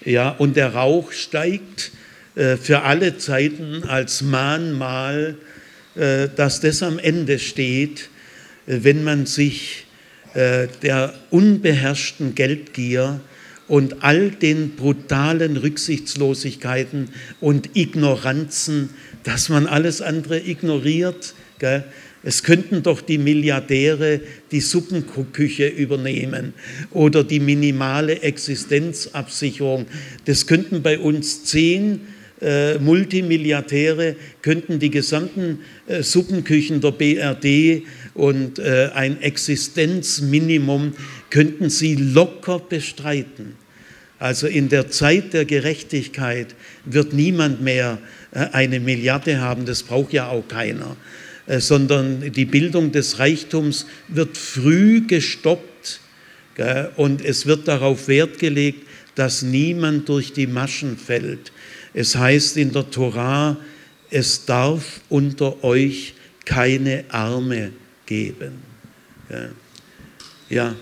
[0.06, 1.91] Ja, und der Rauch steigt
[2.36, 5.36] für alle Zeiten als Mahnmal,
[5.95, 8.10] dass das am Ende steht,
[8.65, 9.88] wenn man sich
[10.36, 13.19] der unbeherrschten Geldgier
[13.70, 18.90] und all den brutalen Rücksichtslosigkeiten und Ignoranzen,
[19.24, 21.34] dass man alles andere ignoriert.
[21.60, 21.86] Gell?
[22.22, 24.20] Es könnten doch die Milliardäre
[24.52, 26.54] die Suppenküche übernehmen
[26.92, 29.86] oder die minimale Existenzabsicherung.
[30.26, 32.02] Das könnten bei uns zehn
[32.42, 40.94] äh, Multimilliardäre, könnten die gesamten äh, Suppenküchen der BRD und äh, ein Existenzminimum
[41.30, 43.56] könnten sie locker bestreiten.
[44.20, 46.54] Also in der Zeit der Gerechtigkeit
[46.84, 48.00] wird niemand mehr
[48.32, 50.98] äh, eine Milliarde haben, das braucht ja auch keiner,
[51.48, 56.02] äh, sondern die Bildung des Reichtums wird früh gestoppt
[56.98, 61.54] und es wird darauf Wert gelegt, dass niemand durch die Maschen fällt.
[61.94, 63.56] Es heißt in der Torah,
[64.12, 67.72] es darf unter euch keine Arme
[68.06, 68.62] geben.
[70.50, 70.76] Ja,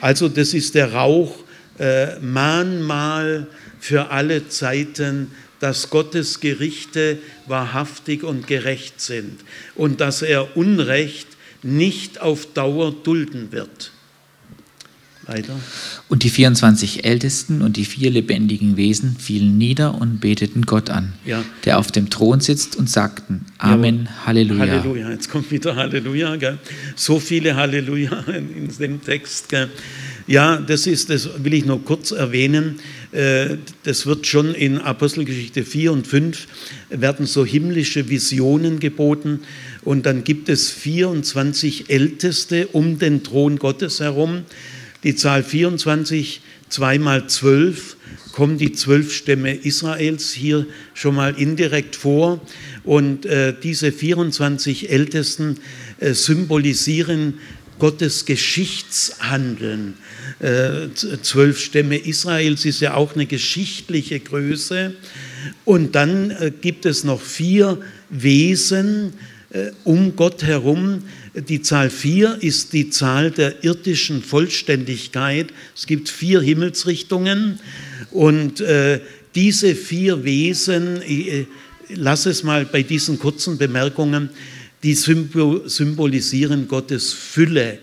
[0.00, 1.43] also das ist der Rauch,
[1.78, 3.46] äh, Mahnmal
[3.80, 9.40] für alle Zeiten, dass Gottes Gerichte wahrhaftig und gerecht sind
[9.74, 11.28] und dass er Unrecht
[11.62, 13.90] nicht auf Dauer dulden wird.
[15.26, 15.58] Weiter.
[16.08, 21.14] Und die 24 Ältesten und die vier lebendigen Wesen fielen nieder und beteten Gott an,
[21.24, 21.42] ja.
[21.64, 24.60] der auf dem Thron sitzt und sagten, Amen, ja, Halleluja.
[24.60, 26.36] Halleluja, jetzt kommt wieder Halleluja.
[26.36, 26.58] Gell?
[26.94, 29.48] So viele Halleluja in dem Text.
[29.48, 29.70] Gell?
[30.26, 32.80] Ja, das ist, das will ich nur kurz erwähnen.
[33.12, 36.46] Äh, das wird schon in Apostelgeschichte 4 und 5
[36.88, 39.40] werden so himmlische Visionen geboten
[39.82, 44.44] und dann gibt es 24 Älteste um den Thron Gottes herum.
[45.02, 47.98] Die Zahl 24, zweimal zwölf,
[48.32, 52.40] kommen die zwölf Stämme Israels hier schon mal indirekt vor.
[52.82, 55.58] Und äh, diese 24 Ältesten
[56.00, 57.34] äh, symbolisieren
[57.78, 59.94] Gottes Geschichtshandeln.
[60.40, 60.88] Äh,
[61.22, 64.94] zwölf Stämme Israels ist ja auch eine geschichtliche Größe.
[65.64, 67.78] Und dann äh, gibt es noch vier
[68.10, 69.14] Wesen
[69.50, 71.02] äh, um Gott herum.
[71.34, 75.52] Die Zahl vier ist die Zahl der irdischen Vollständigkeit.
[75.74, 77.58] Es gibt vier Himmelsrichtungen
[78.12, 78.62] und
[79.34, 81.48] diese vier Wesen, ich
[81.88, 84.30] lasse es mal bei diesen kurzen Bemerkungen,
[84.84, 87.78] die symbolisieren Gottes Fülle.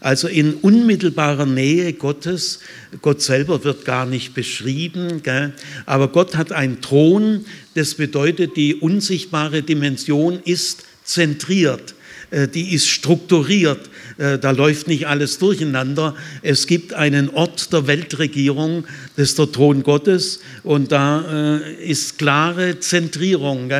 [0.00, 2.58] Also in unmittelbarer Nähe Gottes,
[3.00, 5.54] Gott selber wird gar nicht beschrieben, gell?
[5.86, 11.94] aber Gott hat einen Thron, das bedeutet, die unsichtbare Dimension ist zentriert,
[12.30, 16.14] äh, die ist strukturiert, da läuft nicht alles durcheinander.
[16.42, 18.84] Es gibt einen Ort der Weltregierung,
[19.16, 23.70] das ist der Thron Gottes und da äh, ist klare Zentrierung.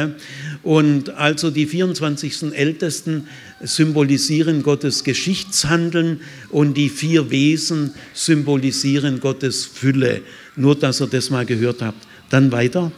[0.63, 2.55] Und also die 24.
[2.55, 3.27] Ältesten
[3.61, 10.23] symbolisieren Gottes Geschichtshandeln und die vier Wesen symbolisieren Gottes Fülle.
[10.57, 12.07] Nur, dass ihr das mal gehört habt.
[12.31, 12.93] Dann weiter.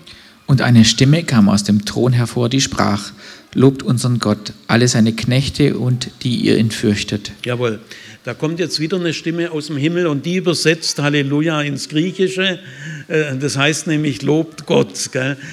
[0.46, 3.12] Und eine Stimme kam aus dem Thron hervor, die sprach,
[3.54, 7.32] Lobt unseren Gott, alle seine Knechte und die ihr ihn fürchtet.
[7.44, 7.80] Jawohl.
[8.24, 12.58] Da kommt jetzt wieder eine Stimme aus dem Himmel und die übersetzt Halleluja ins Griechische.
[13.06, 15.10] Äh, das heißt nämlich lobt Gott.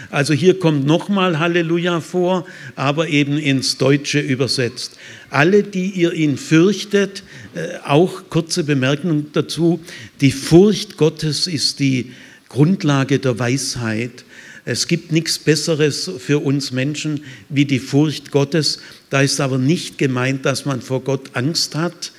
[0.10, 2.46] Also hier kommt nochmal Halleluja vor,
[2.78, 4.98] aber eben ins Deutsche übersetzt.
[5.30, 7.24] Alle, die ihr ihn fürchtet,
[7.56, 9.82] äh, auch kurze Bemerkung dazu,
[10.22, 12.14] die Furcht Gottes ist die
[12.48, 14.24] Grundlage der Weisheit.
[14.66, 18.80] Es gibt nichts Besseres für uns Menschen wie die Furcht Gottes.
[19.10, 22.12] Da ist aber nicht gemeint, dass man vor Gott Angst hat,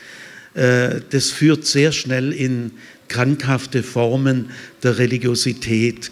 [0.54, 2.72] äh, das führt sehr schnell in
[3.08, 4.50] krankhafte Formen
[4.82, 6.10] der Religiosität.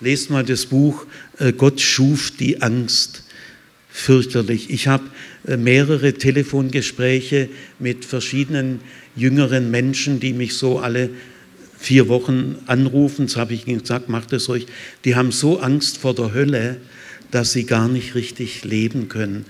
[0.00, 1.06] Lest mal das Buch
[1.38, 3.24] äh, Gott schuf die Angst.
[3.90, 4.70] Fürchterlich.
[4.70, 5.04] Ich habe
[5.46, 7.48] äh, mehrere Telefongespräche
[7.78, 8.80] mit verschiedenen
[9.14, 11.10] jüngeren Menschen, die mich so alle
[11.82, 13.26] vier Wochen anrufen.
[13.26, 14.66] Das habe ich ihnen gesagt, macht es euch.
[15.04, 16.78] Die haben so Angst vor der Hölle,
[17.32, 19.46] dass sie gar nicht richtig leben können.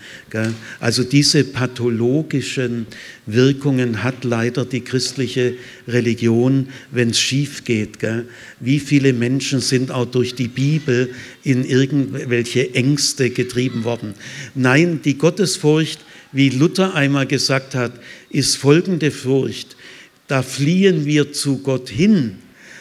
[0.78, 2.86] Also diese pathologischen
[3.26, 5.54] Wirkungen hat leider die christliche
[5.88, 7.98] Religion, wenn es schief geht.
[8.60, 11.10] Wie viele Menschen sind auch durch die Bibel
[11.42, 14.14] in irgendwelche Ängste getrieben worden?
[14.54, 17.92] Nein, die Gottesfurcht, wie Luther einmal gesagt hat,
[18.30, 19.76] ist folgende Furcht.
[20.32, 22.38] Da fliehen wir zu Gott hin.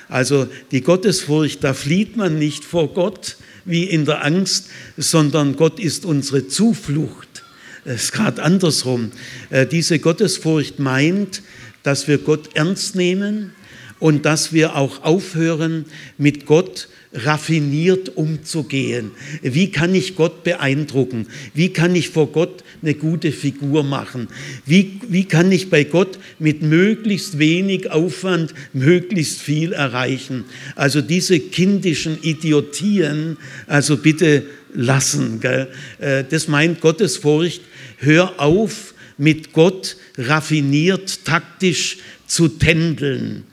[0.07, 3.35] Also die Gottesfurcht, da flieht man nicht vor Gott,
[3.65, 7.43] wie in der Angst, sondern Gott ist unsere Zuflucht.
[7.83, 9.11] Es ist gerade andersrum.
[9.49, 11.41] Äh, diese Gottesfurcht meint,
[11.83, 13.51] dass wir Gott ernst nehmen
[13.99, 15.83] und dass wir auch aufhören,
[16.17, 19.11] mit Gott raffiniert umzugehen.
[19.41, 21.27] Wie kann ich Gott beeindrucken?
[21.53, 24.29] Wie kann ich vor Gott eine gute Figur machen?
[24.65, 30.45] Wie, wie kann ich bei Gott mit möglichst wenig Aufwand möglichst viel erreichen?
[30.75, 34.43] Also diese kindischen Idiotien, also bitte
[34.73, 35.41] lassen.
[35.41, 35.67] Gell?
[35.99, 37.61] Äh, das meint Gottesfurcht.
[37.97, 43.43] Hör auf, mit Gott raffiniert, taktisch zu tändeln.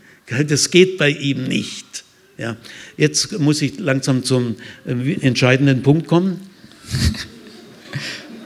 [0.47, 2.05] Das geht bei ihm nicht.
[2.39, 2.57] Ja.
[2.97, 6.41] Jetzt muss ich langsam zum äh, entscheidenden Punkt kommen.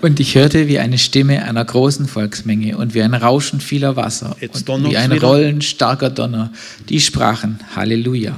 [0.01, 4.37] Und ich hörte wie eine Stimme einer großen Volksmenge und wie ein Rauschen vieler Wasser
[4.41, 5.29] und wie ein wieder.
[5.29, 6.53] Rollen starker Donner.
[6.89, 8.35] Die sprachen Halleluja.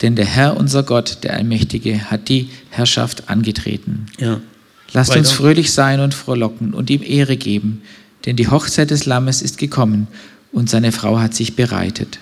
[0.00, 4.06] Denn der Herr, unser Gott, der Allmächtige, hat die Herrschaft angetreten.
[4.18, 4.40] Ja.
[4.94, 5.20] Lasst Weiter.
[5.20, 7.82] uns fröhlich sein und frohlocken und ihm Ehre geben,
[8.24, 10.08] denn die Hochzeit des Lammes ist gekommen
[10.50, 12.18] und seine Frau hat sich bereitet.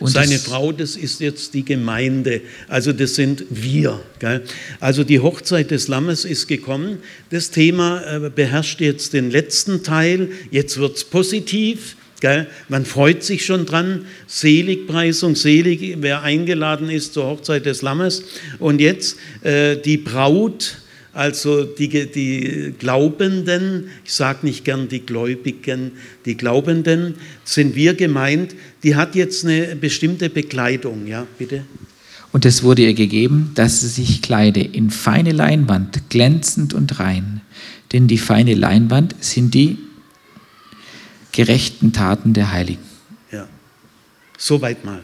[0.00, 4.00] Und Seine Frau, das ist jetzt die Gemeinde, also das sind wir.
[4.18, 4.42] Gell?
[4.80, 6.98] Also die Hochzeit des Lammes ist gekommen.
[7.30, 10.28] Das Thema äh, beherrscht jetzt den letzten Teil.
[10.50, 11.96] Jetzt wird es positiv.
[12.20, 12.46] Gell?
[12.68, 14.06] Man freut sich schon dran.
[14.26, 18.24] Seligpreisung, selig, wer eingeladen ist zur Hochzeit des Lammes.
[18.58, 20.78] Und jetzt äh, die Braut,
[21.14, 25.92] also die, die Glaubenden, ich sage nicht gern die Gläubigen,
[26.24, 31.06] die Glaubenden, sind wir gemeint, die hat jetzt eine bestimmte Bekleidung.
[31.06, 31.64] Ja, bitte.
[32.32, 37.42] Und es wurde ihr gegeben, dass sie sich kleide in feine Leinwand, glänzend und rein.
[37.92, 39.78] Denn die feine Leinwand sind die
[41.30, 42.82] gerechten Taten der Heiligen.
[43.30, 43.46] Ja,
[44.36, 45.00] soweit mal.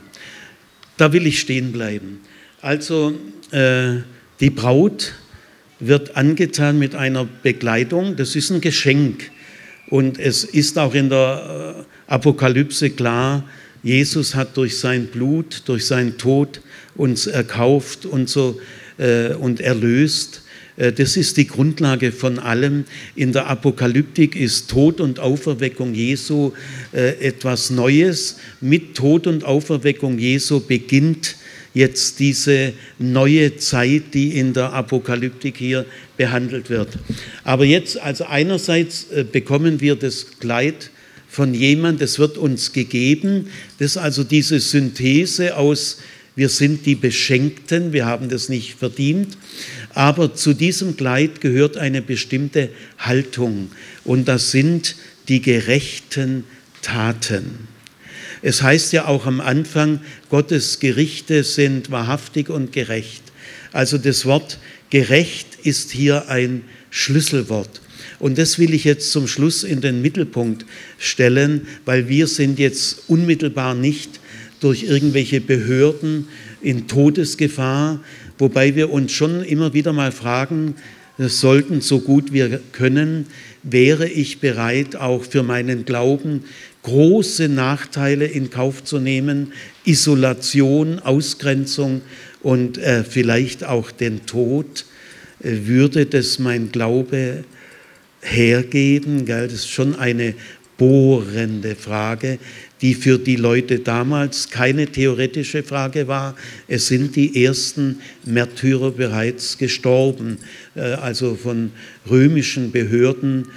[0.97, 2.19] Da will ich stehen bleiben.
[2.61, 3.15] Also
[3.53, 3.99] äh,
[4.41, 5.15] die Braut
[5.81, 9.31] wird angetan mit einer Bekleidung, das ist ein Geschenk.
[9.89, 13.45] Und es ist auch in der äh, Apokalypse klar,
[13.83, 16.61] Jesus hat durch sein Blut, durch seinen Tod
[16.97, 18.61] uns erkauft und, so,
[18.99, 20.43] äh, und erlöst.
[20.77, 22.85] Äh, das ist die Grundlage von allem.
[23.17, 26.53] In der Apokalyptik ist Tod und Auferweckung Jesu
[26.93, 28.37] äh, etwas Neues.
[28.61, 31.37] Mit Tod und Auferweckung Jesu beginnt
[31.75, 36.99] jetzt diese neue Zeit, die in der Apokalyptik hier behandelt wird.
[37.45, 40.91] Aber jetzt, also einerseits äh, bekommen wir das Kleid
[41.29, 43.47] von jemand, es wird uns gegeben.
[43.79, 45.99] Das ist also diese Synthese aus,
[46.37, 49.37] wir sind die Beschenkten, wir haben das nicht verdient.
[49.95, 53.71] Aber zu diesem Kleid gehört eine bestimmte Haltung
[54.05, 54.97] und das sind
[55.29, 56.45] die gerechten
[56.83, 57.70] Taten.
[58.43, 63.23] Es heißt ja auch am Anfang, Gottes Gerichte sind wahrhaftig und gerecht.
[63.73, 67.81] Also das Wort gerecht ist hier ein Schlüsselwort.
[68.19, 70.67] Und das will ich jetzt zum Schluss in den Mittelpunkt
[70.99, 74.21] stellen, weil wir sind jetzt unmittelbar nicht
[74.61, 76.29] durch irgendwelche Behörden
[76.61, 78.01] in Todesgefahr,
[78.39, 80.75] wobei wir uns schon immer wieder mal fragen
[81.19, 83.27] sollten, so gut wir können,
[83.63, 86.45] wäre ich bereit, auch für meinen Glauben
[86.83, 89.53] große Nachteile in Kauf zu nehmen,
[89.85, 92.03] Isolation, Ausgrenzung
[92.43, 94.87] und äh, vielleicht auch den Tod.
[95.43, 97.45] Äh, würde das mein Glaube
[98.23, 99.25] hergeben?
[99.25, 99.45] Gell?
[99.45, 100.35] Das ist schon eine
[100.79, 102.39] bohrende Frage,
[102.81, 106.35] die für die Leute damals keine theoretische Frage war.
[106.69, 110.39] Es sind die ersten Märtyrer bereits gestorben,
[110.75, 111.73] äh, also von
[112.09, 113.49] römischen Behörden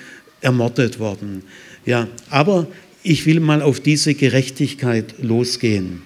[0.41, 1.43] ermordet worden.
[1.86, 2.67] Ja, aber
[3.04, 6.01] ich will mal auf diese Gerechtigkeit losgehen.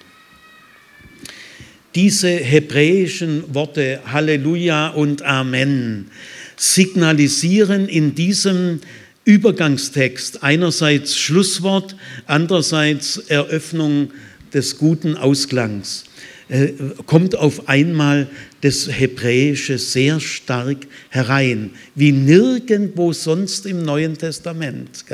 [1.94, 6.10] Diese hebräischen Worte Halleluja und Amen
[6.56, 8.80] signalisieren in diesem
[9.24, 11.96] Übergangstext einerseits Schlusswort,
[12.26, 14.10] andererseits Eröffnung
[14.52, 16.04] des guten Ausklangs.
[16.48, 16.72] Äh,
[17.04, 18.28] kommt auf einmal
[18.62, 20.78] das Hebräische sehr stark
[21.10, 25.04] herein, wie nirgendwo sonst im Neuen Testament.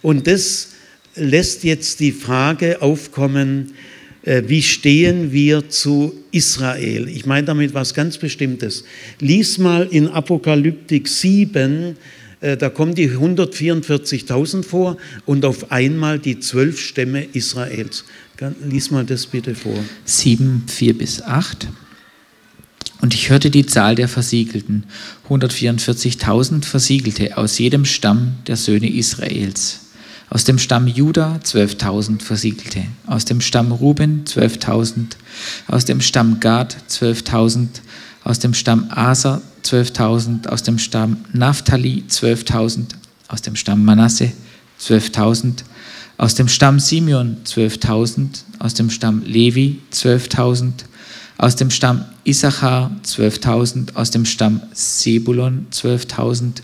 [0.00, 0.73] Und das
[1.14, 3.72] lässt jetzt die Frage aufkommen,
[4.22, 7.08] äh, wie stehen wir zu Israel?
[7.08, 8.84] Ich meine damit was ganz Bestimmtes.
[9.20, 11.96] Lies mal in Apokalyptik 7,
[12.40, 14.96] äh, da kommen die 144.000 vor
[15.26, 18.04] und auf einmal die zwölf Stämme Israels.
[18.68, 19.78] Lies mal das bitte vor.
[20.04, 21.68] 7, 4 bis 8.
[23.00, 24.84] Und ich hörte die Zahl der Versiegelten,
[25.28, 29.83] 144.000 Versiegelte aus jedem Stamm der Söhne Israels.
[30.34, 35.12] Aus dem Stamm Juda 12.000 Versiegelte, aus dem Stamm Ruben 12.000,
[35.68, 37.68] aus dem Stamm Gad 12.000,
[38.24, 42.86] aus dem Stamm Aser 12.000, aus dem Stamm Naphtali 12.000,
[43.28, 44.32] aus dem Stamm Manasse
[44.80, 45.62] 12.000,
[46.18, 50.72] aus dem Stamm Simeon 12.000, aus dem Stamm Levi 12.000,
[51.38, 56.62] aus dem Stamm Issachar 12.000, aus dem Stamm Sebulon 12.000,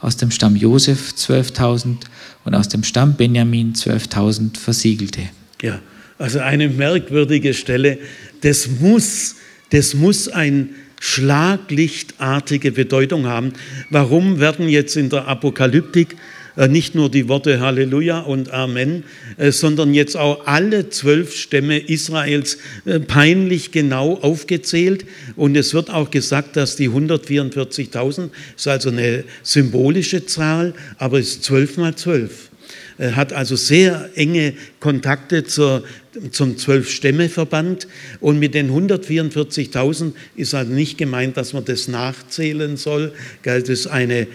[0.00, 1.98] aus dem Stamm Josef 12.000
[2.44, 5.22] und aus dem Stamm Benjamin 12.000 Versiegelte.
[5.60, 5.80] Ja,
[6.18, 7.98] also eine merkwürdige Stelle.
[8.40, 9.36] Das muss,
[9.70, 10.70] das muss ein
[11.00, 13.52] schlaglichtartige Bedeutung haben.
[13.90, 16.16] Warum werden jetzt in der Apokalyptik
[16.56, 19.04] nicht nur die Worte Halleluja und Amen,
[19.36, 25.04] äh, sondern jetzt auch alle zwölf Stämme Israels äh, peinlich genau aufgezählt.
[25.36, 31.28] Und es wird auch gesagt, dass die 144.000 ist also eine symbolische Zahl, aber es
[31.28, 32.51] ist zwölf mal zwölf
[32.98, 35.84] hat also sehr enge Kontakte zur
[36.30, 37.86] zum Zwölf-Stämme-Verband.
[38.20, 43.12] Und mit den 144.000 ist also nicht gemeint, dass man das nachzählen soll.
[43.42, 44.26] Das ist eine äh,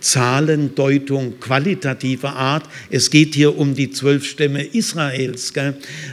[0.00, 2.64] Zahlendeutung qualitativer Art.
[2.90, 5.52] Es geht hier um die zwölf Stämme Israels.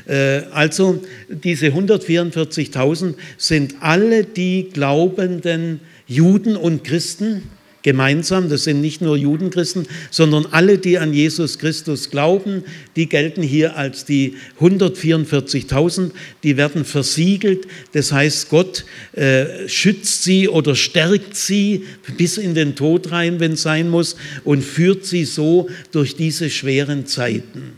[0.05, 7.43] Äh, also diese 144.000 sind alle die glaubenden Juden und Christen,
[7.87, 8.49] gemeinsam.
[8.49, 12.65] Das sind nicht nur Judenchristen, sondern alle, die an Jesus Christus glauben,
[12.97, 16.11] die gelten hier als die 144.000,
[16.43, 17.65] die werden versiegelt.
[17.93, 18.83] Das heißt, Gott
[19.13, 21.85] äh, schützt sie oder stärkt sie
[22.17, 26.49] bis in den Tod rein, wenn es sein muss, und führt sie so durch diese
[26.49, 27.77] schweren Zeiten.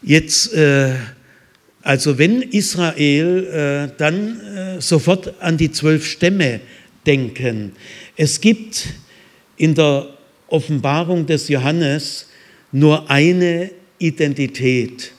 [0.00, 0.94] Jetzt äh,
[1.82, 6.60] also wenn Israel äh, dann äh, sofort an die zwölf Stämme
[7.06, 7.72] denken.
[8.20, 8.88] Es gibt
[9.56, 10.08] in der
[10.48, 12.26] Offenbarung des Johannes
[12.72, 15.12] nur eine Identität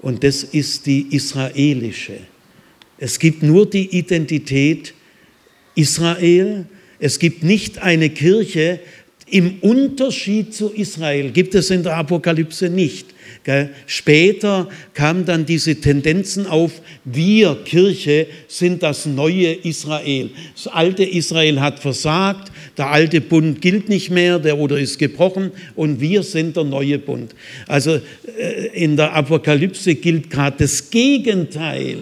[0.00, 2.20] und das ist die israelische.
[2.98, 4.94] Es gibt nur die Identität
[5.74, 6.66] Israel.
[7.00, 8.78] Es gibt nicht eine Kirche
[9.28, 13.08] im Unterschied zu Israel, gibt es in der Apokalypse nicht.
[13.86, 16.72] Später kamen dann diese Tendenzen auf,
[17.04, 20.30] wir Kirche sind das neue Israel.
[20.54, 25.52] Das alte Israel hat versagt, der alte Bund gilt nicht mehr, der oder ist gebrochen
[25.74, 27.34] und wir sind der neue Bund.
[27.66, 28.00] Also
[28.38, 31.98] äh, in der Apokalypse gilt gerade das Gegenteil.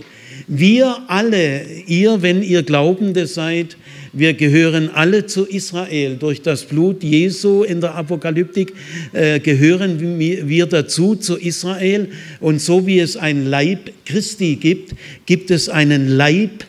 [0.46, 3.76] Wir alle, ihr, wenn ihr Glaubende seid,
[4.14, 6.16] wir gehören alle zu Israel.
[6.16, 8.72] Durch das Blut Jesu in der Apokalyptik
[9.12, 12.08] äh, gehören wir dazu, zu Israel.
[12.40, 14.94] Und so wie es ein Leib Christi gibt,
[15.26, 16.64] gibt es einen Leib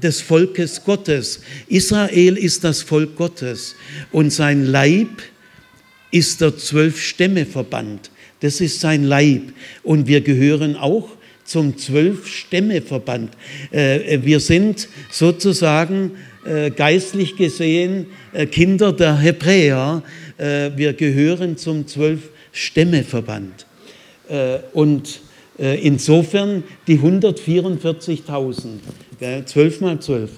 [0.00, 1.40] des Volkes Gottes.
[1.68, 3.74] Israel ist das Volk Gottes
[4.12, 5.08] und sein Leib
[6.10, 8.10] ist der Zwölf-Stämme-Verband.
[8.40, 9.42] Das ist sein Leib.
[9.82, 11.10] Und wir gehören auch
[11.44, 13.32] zum Zwölf-Stämme-Verband.
[13.70, 16.12] Äh, wir sind sozusagen
[16.44, 20.02] äh, geistlich gesehen äh, Kinder der Hebräer.
[20.38, 23.66] Äh, wir gehören zum Zwölf-Stämme-Verband.
[24.74, 25.22] Und
[25.58, 28.78] insofern die 144.000,
[29.44, 30.30] 12 mal 12.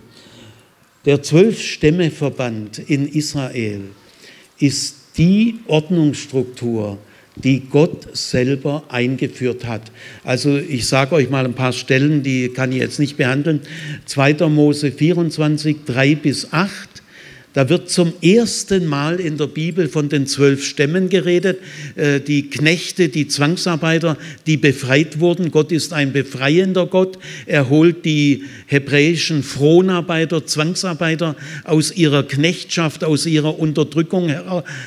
[1.05, 3.83] Der Zwölf-Stämme-Verband in Israel
[4.59, 6.97] ist die Ordnungsstruktur,
[7.37, 9.91] die Gott selber eingeführt hat.
[10.25, 13.61] Also ich sage euch mal ein paar Stellen, die kann ich jetzt nicht behandeln.
[14.07, 14.49] 2.
[14.49, 16.92] Mose 24, 3 bis 8.
[17.55, 21.59] Da wird zum ersten Mal in der Bibel von den zwölf Stämmen geredet,
[21.97, 25.51] äh, die Knechte, die Zwangsarbeiter, die befreit wurden.
[25.51, 27.19] Gott ist ein befreiender Gott.
[27.45, 34.31] Er holt die hebräischen Fronarbeiter, Zwangsarbeiter aus ihrer Knechtschaft, aus ihrer Unterdrückung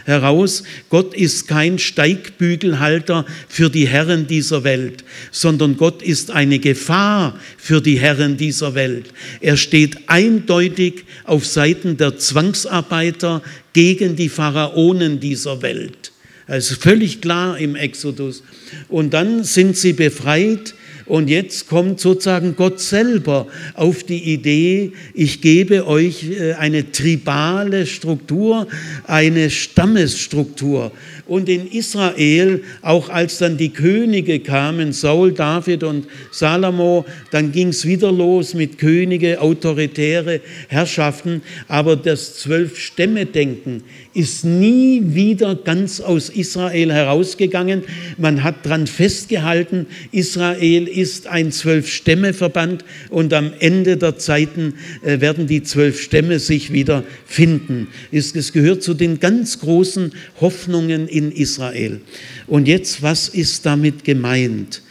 [0.05, 0.63] heraus.
[0.89, 7.80] Gott ist kein Steigbügelhalter für die Herren dieser Welt, sondern Gott ist eine Gefahr für
[7.80, 9.05] die Herren dieser Welt.
[9.39, 13.41] Er steht eindeutig auf Seiten der Zwangsarbeiter Zwangsarbeiter
[13.74, 16.12] gegen die Pharaonen dieser Welt.
[16.47, 18.43] Also völlig klar im Exodus.
[18.88, 20.76] Und dann sind sie befreit
[21.08, 27.86] und jetzt kommt sozusagen Gott selber auf die Idee, ich gebe euch äh, eine tribale
[27.86, 28.68] Struktur,
[29.06, 30.91] eine Stammesstruktur.
[31.28, 37.69] Und in Israel, auch als dann die Könige kamen, Saul, David und Salomo, dann ging
[37.69, 41.41] es wieder los mit Könige, autoritäre Herrschaften.
[41.67, 47.84] Aber das Zwölf-Stämme-Denken ist nie wieder ganz aus Israel herausgegangen.
[48.17, 55.47] Man hat daran festgehalten, Israel ist ein Zwölf-Stämme-Verband und am Ende der Zeiten äh, werden
[55.47, 57.88] die zwölf Stämme sich wieder finden.
[58.11, 62.01] Es gehört zu den ganz großen Hoffnungen in Israel.
[62.47, 64.82] Und jetzt, was ist damit gemeint?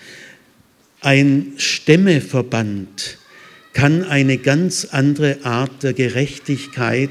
[1.01, 3.19] Ein Stämmeverband
[3.75, 7.11] kann eine ganz andere Art der Gerechtigkeit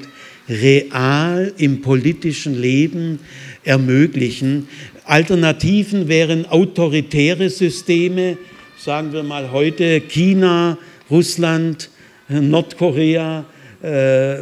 [0.49, 3.19] real im politischen Leben
[3.63, 4.67] ermöglichen.
[5.05, 8.37] Alternativen wären autoritäre Systeme,
[8.77, 10.77] sagen wir mal heute China,
[11.09, 11.89] Russland,
[12.29, 13.45] Nordkorea,
[13.81, 14.37] äh,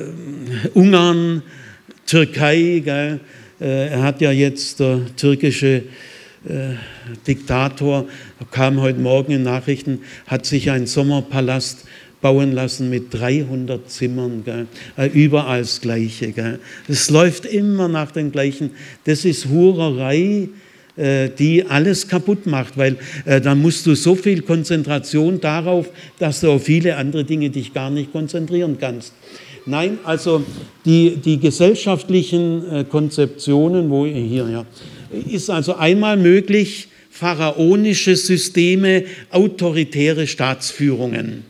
[0.74, 1.42] Ungarn,
[2.06, 2.82] Türkei.
[2.84, 3.20] Gell?
[3.62, 5.84] Äh, er hat ja jetzt der türkische
[6.48, 6.74] äh,
[7.28, 8.08] Diktator,
[8.50, 11.86] kam heute Morgen in Nachrichten, hat sich ein Sommerpalast
[12.22, 14.66] bauen lassen mit 300 Zimmern, gell?
[14.98, 16.34] Äh, überall das Gleiche.
[16.88, 18.72] Es läuft immer nach dem Gleichen.
[19.04, 20.50] Das ist Hurerei,
[20.98, 25.90] die alles kaputt macht, weil äh, dann musst du so viel Konzentration darauf,
[26.20, 29.14] dass du auf viele andere Dinge dich gar nicht konzentrieren kannst.
[29.66, 30.44] Nein, also
[30.86, 34.66] die, die gesellschaftlichen äh, Konzeptionen, wo hier, ja,
[35.30, 41.44] ist also einmal möglich, pharaonische Systeme, autoritäre Staatsführungen.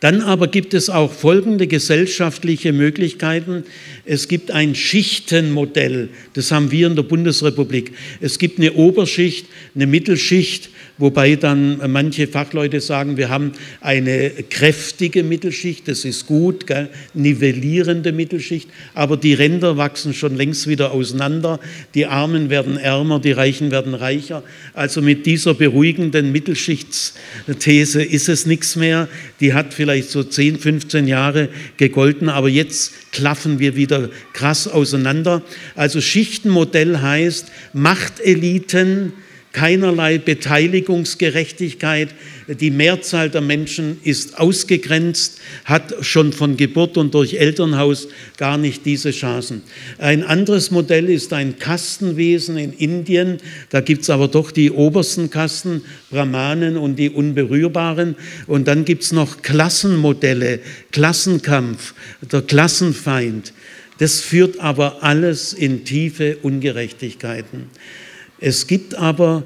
[0.00, 3.64] Dann aber gibt es auch folgende gesellschaftliche Möglichkeiten.
[4.06, 7.92] Es gibt ein Schichtenmodell, das haben wir in der Bundesrepublik.
[8.22, 10.70] Es gibt eine Oberschicht, eine Mittelschicht,
[11.00, 16.88] wobei dann manche Fachleute sagen, wir haben eine kräftige Mittelschicht, das ist gut, gell?
[17.14, 21.58] nivellierende Mittelschicht, aber die Ränder wachsen schon längst wieder auseinander,
[21.94, 24.42] die Armen werden ärmer, die Reichen werden reicher.
[24.74, 29.08] Also mit dieser beruhigenden Mittelschichtsthese ist es nichts mehr.
[29.40, 35.42] Die hat vielleicht so 10, 15 Jahre gegolten, aber jetzt klaffen wir wieder krass auseinander.
[35.74, 39.12] Also Schichtenmodell heißt Machteliten,
[39.52, 42.14] keinerlei Beteiligungsgerechtigkeit.
[42.48, 48.86] Die Mehrzahl der Menschen ist ausgegrenzt, hat schon von Geburt und durch Elternhaus gar nicht
[48.86, 49.62] diese Chancen.
[49.98, 53.38] Ein anderes Modell ist ein Kastenwesen in Indien.
[53.70, 58.16] Da gibt es aber doch die obersten Kasten, Brahmanen und die Unberührbaren.
[58.46, 60.60] Und dann gibt es noch Klassenmodelle,
[60.92, 63.52] Klassenkampf, der Klassenfeind.
[63.98, 67.66] Das führt aber alles in tiefe Ungerechtigkeiten.
[68.40, 69.44] Es gibt aber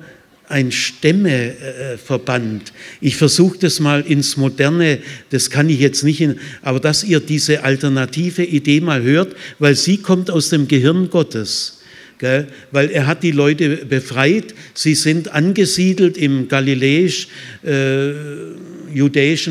[0.49, 2.73] ein Stämmeverband.
[3.01, 4.99] Ich versuche das mal ins Moderne,
[5.31, 9.75] das kann ich jetzt nicht, in, aber dass ihr diese alternative Idee mal hört, weil
[9.75, 11.81] sie kommt aus dem Gehirn Gottes.
[12.19, 12.47] Gell?
[12.71, 17.29] Weil er hat die Leute befreit, sie sind angesiedelt im galiläisch
[17.65, 18.13] äh,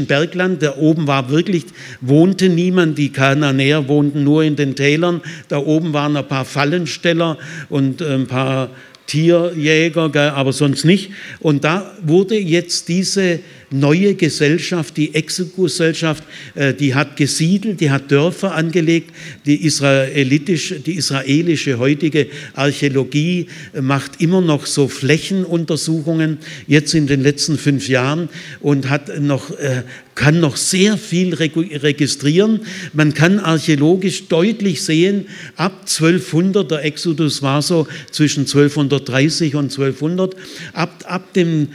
[0.08, 0.64] Bergland.
[0.64, 1.66] Da oben war wirklich,
[2.00, 5.22] wohnte niemand, die Kananäer wohnten nur in den Tälern.
[5.50, 7.38] Da oben waren ein paar Fallensteller
[7.70, 8.70] und ein paar
[9.08, 11.12] Tierjäger, aber sonst nicht.
[11.40, 13.40] Und da wurde jetzt diese
[13.74, 16.24] neue Gesellschaft, die Exogesellschaft,
[16.56, 19.12] äh, die hat gesiedelt, die hat Dörfer angelegt.
[19.46, 26.38] Die, israelitische, die israelische heutige Archäologie äh, macht immer noch so Flächenuntersuchungen,
[26.68, 28.30] jetzt in den letzten fünf Jahren,
[28.62, 29.84] und hat noch, äh,
[30.16, 32.62] kann noch sehr viel registrieren.
[32.94, 40.36] Man kann archäologisch deutlich sehen, ab 1200, der Exodus war so zwischen 1230 und 1200,
[40.74, 41.70] ab, ab dem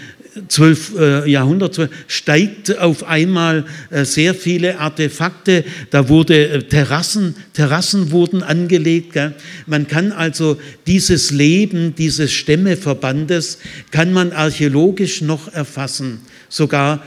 [0.47, 0.95] 12.
[0.99, 5.65] Äh, Jahrhundert steigt auf einmal äh, sehr viele Artefakte.
[5.91, 9.19] Da wurde äh, Terrassen, Terrassen wurden angelegt.
[9.67, 13.59] Man kann also dieses Leben dieses Stämmeverbandes
[13.91, 17.03] kann man archäologisch noch erfassen, sogar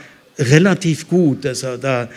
[0.50, 1.46] relativ gut.
[1.46, 2.08] Also da,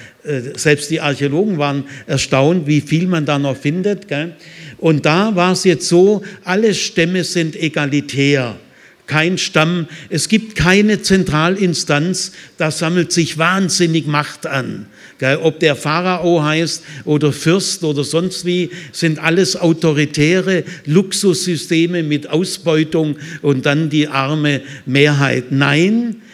[0.56, 4.08] selbst die Archäologen waren erstaunt, wie viel man da noch findet.
[4.08, 4.36] Gell?
[4.78, 8.56] Und da war es jetzt so, alle Stämme sind egalitär
[9.08, 14.88] kein Stamm, es gibt keine Zentralinstanz, da sammelt sich wahnsinnig Macht an.
[15.42, 23.16] Ob der Pharao heißt oder Fürst oder sonst wie, sind alles autoritäre Luxussysteme mit Ausbeutung
[23.42, 25.52] und dann die arme Mehrheit.
[25.52, 26.25] Nein, äh,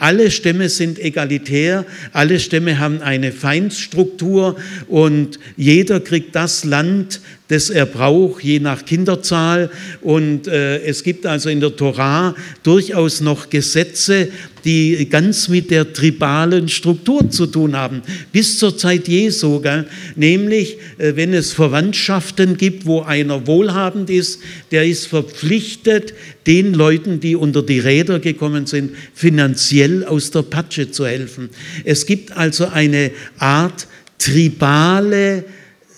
[0.00, 4.56] alle Stämme sind egalitär, alle Stämme haben eine Feindstruktur
[4.86, 9.70] und jeder kriegt das Land, das er braucht, je nach Kinderzahl.
[10.02, 14.28] Und äh, es gibt also in der Torah durchaus noch Gesetze,
[14.64, 19.60] die ganz mit der tribalen Struktur zu tun haben, bis zur Zeit Jesu.
[19.60, 19.86] Gell?
[20.14, 24.40] Nämlich, äh, wenn es Verwandtschaften gibt, wo einer wohlhabend ist,
[24.70, 26.12] der ist verpflichtet,
[26.46, 31.48] den Leuten, die unter die Räder gekommen sind, finanziell aus der Patsche zu helfen.
[31.84, 33.86] Es gibt also eine Art
[34.18, 35.44] tribale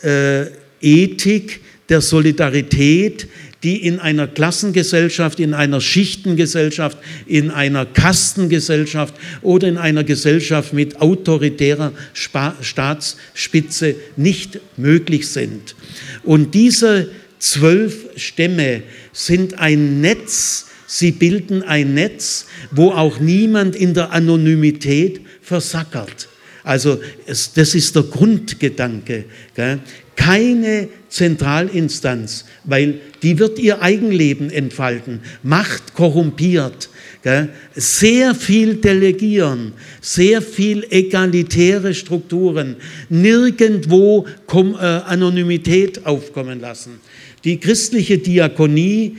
[0.02, 3.28] äh, Ethik der Solidarität,
[3.62, 11.00] die in einer Klassengesellschaft, in einer Schichtengesellschaft, in einer Kastengesellschaft oder in einer Gesellschaft mit
[11.00, 15.74] autoritärer Staatsspitze nicht möglich sind.
[16.22, 23.92] Und diese zwölf Stämme sind ein Netz, sie bilden ein Netz, wo auch niemand in
[23.92, 26.28] der Anonymität versackert.
[26.62, 29.24] Also es, das ist der Grundgedanke.
[29.54, 29.80] Gell?
[30.20, 35.20] Keine Zentralinstanz, weil die wird ihr Eigenleben entfalten.
[35.42, 36.90] Macht korrumpiert.
[37.22, 37.48] Gell?
[37.74, 42.76] Sehr viel delegieren, sehr viel egalitäre Strukturen,
[43.08, 47.00] nirgendwo Kom äh, Anonymität aufkommen lassen.
[47.44, 49.16] Die christliche Diakonie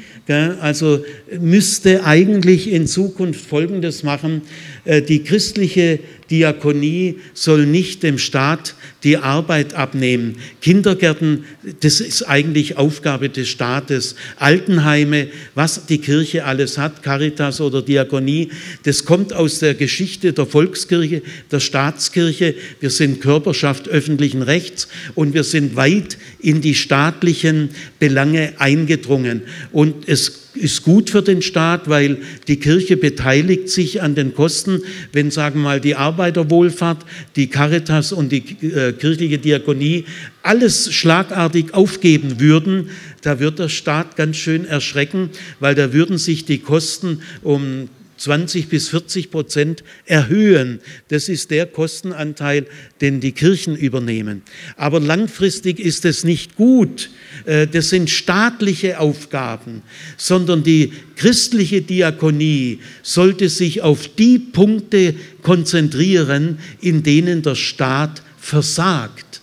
[0.62, 1.04] also
[1.39, 4.43] müsste eigentlich in Zukunft Folgendes machen.
[4.86, 10.38] Äh, die christliche Diakonie soll nicht dem Staat die Arbeit abnehmen.
[10.62, 11.46] Kindergärten,
[11.82, 14.16] das ist eigentlich Aufgabe des Staates.
[14.38, 18.50] Altenheime, was die Kirche alles hat, Caritas oder Diakonie,
[18.84, 21.22] das kommt aus der Geschichte der Volkskirche,
[21.52, 22.56] der Staatskirche.
[22.80, 29.42] Wir sind Körperschaft öffentlichen Rechts und wir sind weit in die staatlichen Belange eingedrungen.
[29.72, 34.82] Und es ist gut für den Staat, weil die Kirche beteiligt sich an den Kosten,
[35.12, 37.05] wenn, sagen wir mal, die Arbeiterwohlfahrt,
[37.36, 40.05] die Caritas und die äh, kirchliche Diakonie
[40.43, 42.89] alles schlagartig aufgeben würden,
[43.22, 47.89] da wird der Staat ganz schön erschrecken, weil da würden sich die Kosten um
[48.22, 50.80] 20 bis 40 Prozent erhöhen.
[51.07, 52.67] Das ist der Kostenanteil,
[53.01, 54.43] den die Kirchen übernehmen.
[54.78, 57.09] Aber langfristig ist es nicht gut.
[57.45, 59.82] Äh, das sind staatliche Aufgaben,
[60.17, 69.41] sondern die christliche Diakonie sollte sich auf die Punkte konzentrieren, in denen der Staat versagt.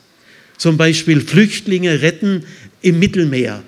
[0.57, 2.45] Zum Beispiel Flüchtlinge retten
[2.81, 3.65] im Mittelmeer.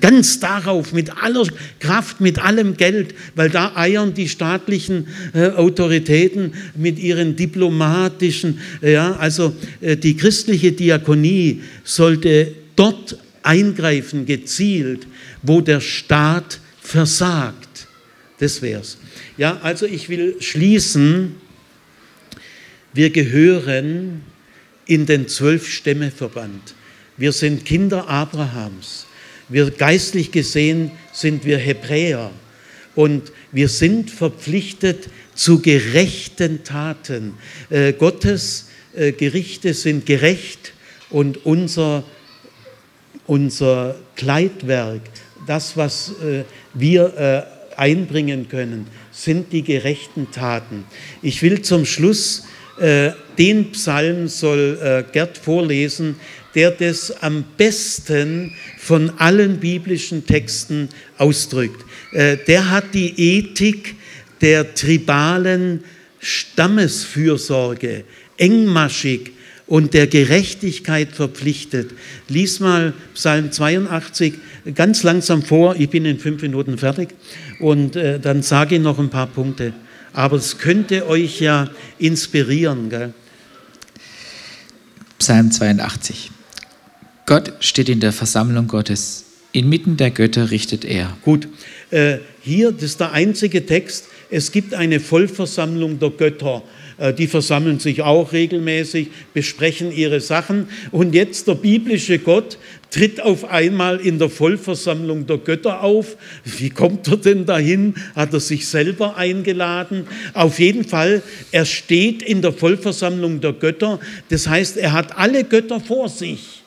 [0.00, 1.46] Ganz darauf, mit aller
[1.78, 9.16] Kraft, mit allem Geld, weil da eiern die staatlichen äh, Autoritäten mit ihren diplomatischen, ja,
[9.16, 15.06] also äh, die christliche Diakonie sollte dort eingreifen, gezielt,
[15.42, 17.86] wo der Staat versagt.
[18.38, 18.98] Das wär's.
[19.38, 21.36] Ja, also ich will schließen.
[22.92, 24.22] Wir gehören
[24.84, 26.74] in den Zwölf-Stämme-Verband.
[27.16, 29.06] Wir sind Kinder Abrahams.
[29.50, 32.30] Wir geistlich gesehen sind wir Hebräer
[32.94, 37.34] und wir sind verpflichtet zu gerechten Taten.
[37.68, 40.72] Äh, Gottes äh, Gerichte sind gerecht
[41.10, 42.04] und unser,
[43.26, 45.02] unser Kleidwerk,
[45.48, 46.44] das, was äh,
[46.74, 47.16] wir
[47.74, 50.84] äh, einbringen können, sind die gerechten Taten.
[51.22, 52.44] Ich will zum Schluss
[52.80, 56.16] äh, den Psalm soll äh, Gerd vorlesen,
[56.54, 60.88] der das am besten von allen biblischen Texten
[61.18, 61.84] ausdrückt.
[62.12, 63.94] Äh, der hat die Ethik
[64.40, 65.84] der tribalen
[66.18, 68.04] Stammesfürsorge
[68.36, 69.32] engmaschig
[69.66, 71.92] und der Gerechtigkeit verpflichtet.
[72.28, 74.34] Lies mal Psalm 82
[74.74, 77.10] ganz langsam vor, ich bin in fünf Minuten fertig
[77.60, 79.72] und äh, dann sage ich noch ein paar Punkte.
[80.12, 82.90] Aber es könnte euch ja inspirieren.
[82.90, 83.14] Gell?
[85.18, 86.30] Psalm 82.
[87.30, 89.24] Gott steht in der Versammlung Gottes.
[89.52, 91.16] Inmitten der Götter richtet er.
[91.22, 91.46] Gut,
[91.92, 94.08] äh, hier, das ist der einzige Text.
[94.30, 96.64] Es gibt eine Vollversammlung der Götter.
[96.98, 100.70] Äh, die versammeln sich auch regelmäßig, besprechen ihre Sachen.
[100.90, 102.58] Und jetzt der biblische Gott
[102.90, 106.16] tritt auf einmal in der Vollversammlung der Götter auf.
[106.44, 107.94] Wie kommt er denn dahin?
[108.16, 110.08] Hat er sich selber eingeladen?
[110.34, 111.22] Auf jeden Fall,
[111.52, 114.00] er steht in der Vollversammlung der Götter.
[114.30, 116.59] Das heißt, er hat alle Götter vor sich.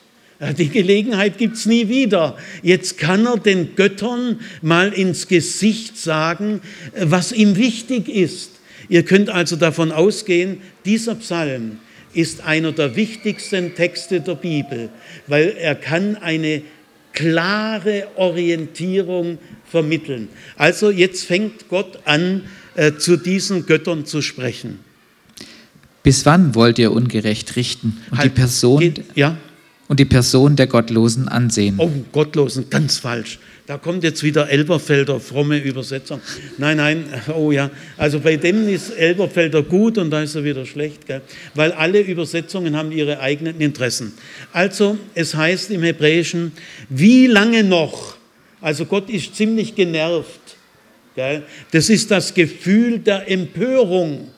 [0.51, 2.37] Die Gelegenheit gibt es nie wieder.
[2.61, 6.61] Jetzt kann er den Göttern mal ins Gesicht sagen,
[6.99, 8.51] was ihm wichtig ist.
[8.89, 11.77] Ihr könnt also davon ausgehen, dieser Psalm
[12.13, 14.89] ist einer der wichtigsten Texte der Bibel,
[15.27, 16.61] weil er kann eine
[17.13, 19.37] klare Orientierung
[19.69, 20.27] vermitteln.
[20.57, 22.43] Also jetzt fängt Gott an,
[22.75, 24.79] äh, zu diesen Göttern zu sprechen.
[26.03, 29.37] Bis wann wollt ihr ungerecht richten und Halt, die Person geht- ja?
[29.87, 31.75] Und die Person der Gottlosen ansehen?
[31.77, 33.39] Oh, Gottlosen, ganz falsch.
[33.65, 36.19] Da kommt jetzt wieder Elberfelder fromme Übersetzung.
[36.57, 37.05] Nein, nein,
[37.35, 37.69] oh ja.
[37.97, 41.21] Also bei dem ist Elberfelder gut und da ist er wieder schlecht, gell?
[41.55, 44.13] weil alle Übersetzungen haben ihre eigenen Interessen.
[44.51, 46.51] Also es heißt im Hebräischen,
[46.89, 48.17] wie lange noch?
[48.59, 50.57] Also Gott ist ziemlich genervt.
[51.15, 51.43] Gell?
[51.71, 54.29] Das ist das Gefühl der Empörung.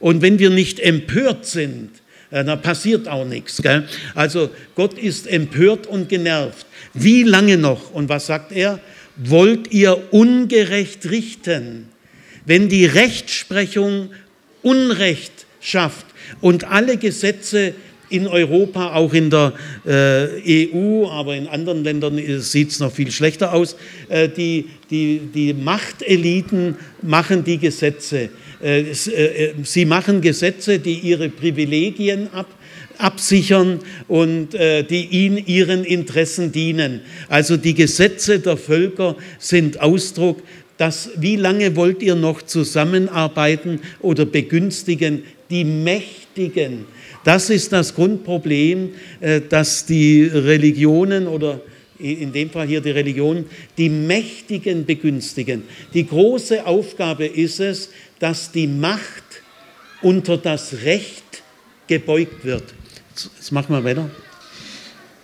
[0.00, 1.90] Und wenn wir nicht empört sind,
[2.30, 3.62] äh, dann passiert auch nichts.
[3.62, 3.84] Gell?
[4.14, 6.66] Also Gott ist empört und genervt.
[6.94, 7.92] Wie lange noch?
[7.92, 8.80] Und was sagt er?
[9.16, 11.88] Wollt ihr ungerecht richten?
[12.44, 14.10] Wenn die Rechtsprechung
[14.62, 16.06] Unrecht schafft
[16.40, 17.74] und alle Gesetze
[18.10, 19.52] in Europa, auch in der
[19.86, 23.76] äh, EU, aber in anderen Ländern sieht es noch viel schlechter aus.
[24.08, 28.30] Äh, die, die, die Machteliten machen die Gesetze.
[28.62, 32.46] Äh, es, äh, sie machen Gesetze, die ihre Privilegien ab,
[32.98, 37.00] absichern und äh, die ihnen ihren Interessen dienen.
[37.28, 40.42] Also die Gesetze der Völker sind Ausdruck,
[40.76, 46.86] dass wie lange wollt ihr noch zusammenarbeiten oder begünstigen die Mächtigen?
[47.24, 48.90] Das ist das Grundproblem,
[49.20, 51.60] äh, dass die Religionen oder
[51.98, 53.44] in dem Fall hier die Religion,
[53.76, 55.64] die Mächtigen begünstigen.
[55.94, 59.42] Die große Aufgabe ist es, dass die Macht
[60.02, 61.42] unter das Recht
[61.86, 62.64] gebeugt wird.
[63.10, 64.10] Jetzt machen wir weiter.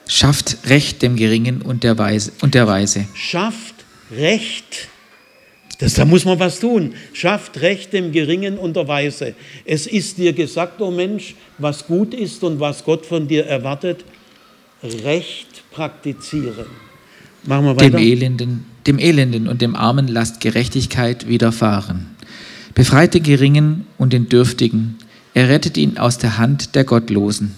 [0.07, 2.33] Schafft Recht dem Geringen und der Weise.
[2.43, 3.07] Und der Weise.
[3.15, 3.75] Schafft
[4.11, 4.89] Recht.
[5.79, 6.95] Das, da muss man was tun.
[7.13, 9.35] Schafft Recht dem Geringen und der Weise.
[9.65, 13.47] Es ist dir gesagt, o oh Mensch, was gut ist und was Gott von dir
[13.47, 14.05] erwartet.
[14.83, 16.67] Recht praktizieren.
[17.45, 17.99] Machen wir Dem weiter.
[18.05, 22.14] Elenden, dem Elenden und dem Armen lasst Gerechtigkeit widerfahren.
[22.75, 24.99] Befreit den Geringen und den Dürftigen.
[25.33, 27.55] Er rettet ihn aus der Hand der Gottlosen.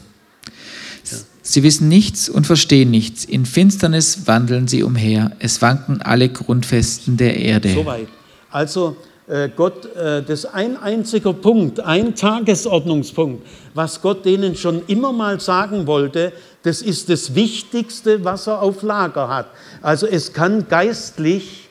[1.42, 3.24] Sie wissen nichts und verstehen nichts.
[3.24, 5.32] In Finsternis wandeln sie umher.
[5.38, 7.72] Es wanken alle Grundfesten der Erde.
[7.72, 8.08] Soweit.
[8.50, 8.96] Also
[9.28, 15.12] äh, Gott, äh, das ist ein einziger Punkt, ein Tagesordnungspunkt, was Gott denen schon immer
[15.12, 19.46] mal sagen wollte, das ist das Wichtigste, was er auf Lager hat.
[19.82, 21.68] Also es kann geistlich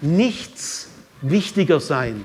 [0.00, 0.88] nichts
[1.22, 2.24] wichtiger sein.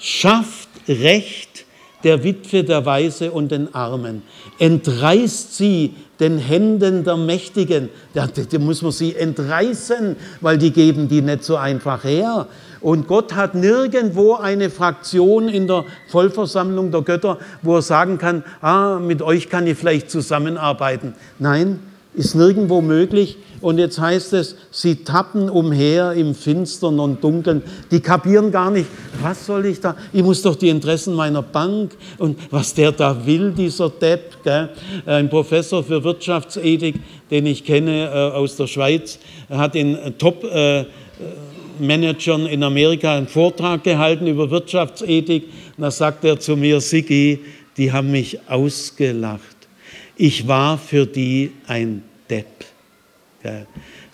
[0.00, 1.66] Schafft Recht
[2.02, 4.22] der Witwe, der Weise und den Armen.
[4.58, 7.90] Entreißt sie den Händen der Mächtigen.
[8.14, 12.46] Da, da muss man sie entreißen, weil die geben die nicht so einfach her.
[12.80, 18.42] Und Gott hat nirgendwo eine Fraktion in der Vollversammlung der Götter, wo er sagen kann,
[18.62, 21.14] ah, mit euch kann ich vielleicht zusammenarbeiten.
[21.38, 21.80] Nein,
[22.14, 23.36] ist nirgendwo möglich.
[23.60, 27.62] Und jetzt heißt es, sie tappen umher im Finstern und Dunkeln.
[27.90, 28.86] Die kapieren gar nicht,
[29.20, 29.96] was soll ich da?
[30.12, 34.42] Ich muss doch die Interessen meiner Bank und was der da will, dieser Depp.
[34.42, 34.70] Gell?
[35.04, 37.00] Ein Professor für Wirtschaftsethik,
[37.30, 39.18] den ich kenne äh, aus der Schweiz,
[39.50, 40.86] hat in Top äh,
[41.78, 45.48] Managern in Amerika einen Vortrag gehalten über Wirtschaftsethik.
[45.76, 47.40] Da sagt er zu mir, Sigi,
[47.76, 49.59] die haben mich ausgelacht.
[50.22, 52.66] Ich war für die ein Depp.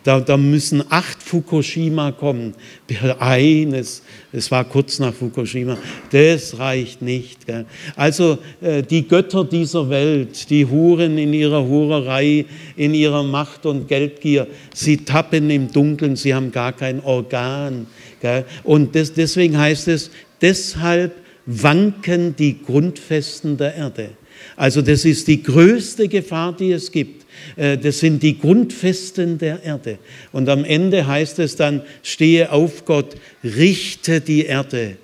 [0.05, 2.55] Da, da, müssen acht Fukushima kommen.
[3.19, 5.77] Eines, es war kurz nach Fukushima,
[6.13, 7.41] das reicht nicht.
[7.97, 12.47] Also äh, die Götter dieser Welt, die Huren in ihrer Hurerei,
[12.77, 17.89] in ihrer Macht und Geldgier, sie tappen im Dunkeln, sie haben gar kein Organ.
[18.63, 24.11] Und deswegen heißt es, deshalb wanken die Grundfesten der Erde.
[24.55, 27.26] Also das ist die größte Gefahr, die es gibt.
[27.57, 29.99] Äh, das sind die Grundfesten der Erde.
[30.32, 34.97] Und am Ende heißt es dann, stehe auf Gott, richte die Erde.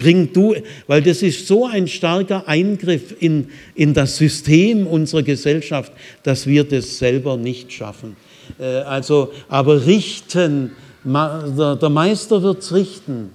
[0.00, 0.56] Bring du,
[0.88, 5.92] weil das ist so ein starker Eingriff in, in das System unserer Gesellschaft,
[6.24, 8.16] dass wir das selber nicht schaffen.
[8.58, 10.72] Äh, also, aber richten,
[11.04, 13.30] der Meister wird es richten.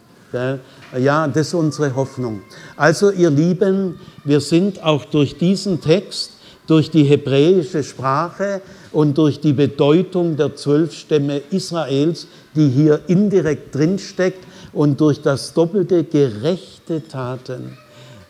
[0.98, 2.41] Ja, das ist unsere Hoffnung.
[2.78, 6.32] Also ihr Lieben, wir sind auch durch diesen Text,
[6.68, 13.76] durch die hebräische Sprache und durch die Bedeutung der zwölf Stämme Israels, die hier indirekt
[13.76, 17.78] drinsteckt und durch das doppelte gerechte Taten.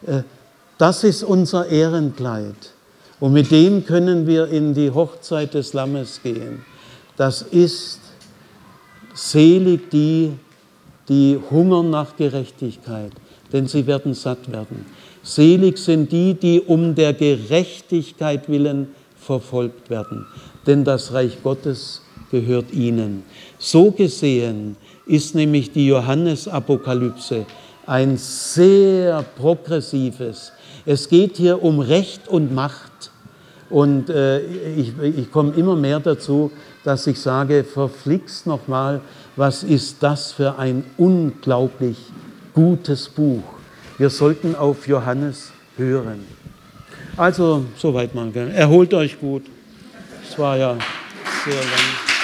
[0.06, 0.24] Äh,
[0.78, 2.56] das ist unser Ehrenkleid.
[3.20, 6.66] Und mit dem können wir in die Hochzeit des Lammes gehen.
[7.16, 8.00] Das ist
[9.14, 10.34] selig die,
[11.10, 13.12] die hungern nach Gerechtigkeit,
[13.54, 14.86] denn sie werden satt werden.
[15.24, 20.26] Selig sind die, die um der Gerechtigkeit willen verfolgt werden,
[20.68, 22.02] denn das Reich Gottes
[22.32, 23.24] gehört ihnen.
[23.58, 24.76] So gesehen
[25.06, 27.46] ist nämlich die Johannesapokalypse
[27.88, 30.52] ein sehr progressives.
[30.86, 33.12] Es geht hier um Recht und Macht.
[33.70, 34.42] Und äh,
[34.76, 36.52] ich, ich komme immer mehr dazu,
[36.84, 39.02] dass ich sage, verflixt nochmal,
[39.36, 41.98] was ist das für ein unglaublich
[42.54, 43.44] gutes Buch.
[43.98, 46.26] Wir sollten auf Johannes hören.
[47.18, 48.32] Also, soweit mal.
[48.54, 49.44] Erholt euch gut.
[50.28, 50.78] Es war ja
[51.46, 52.15] sehr lang.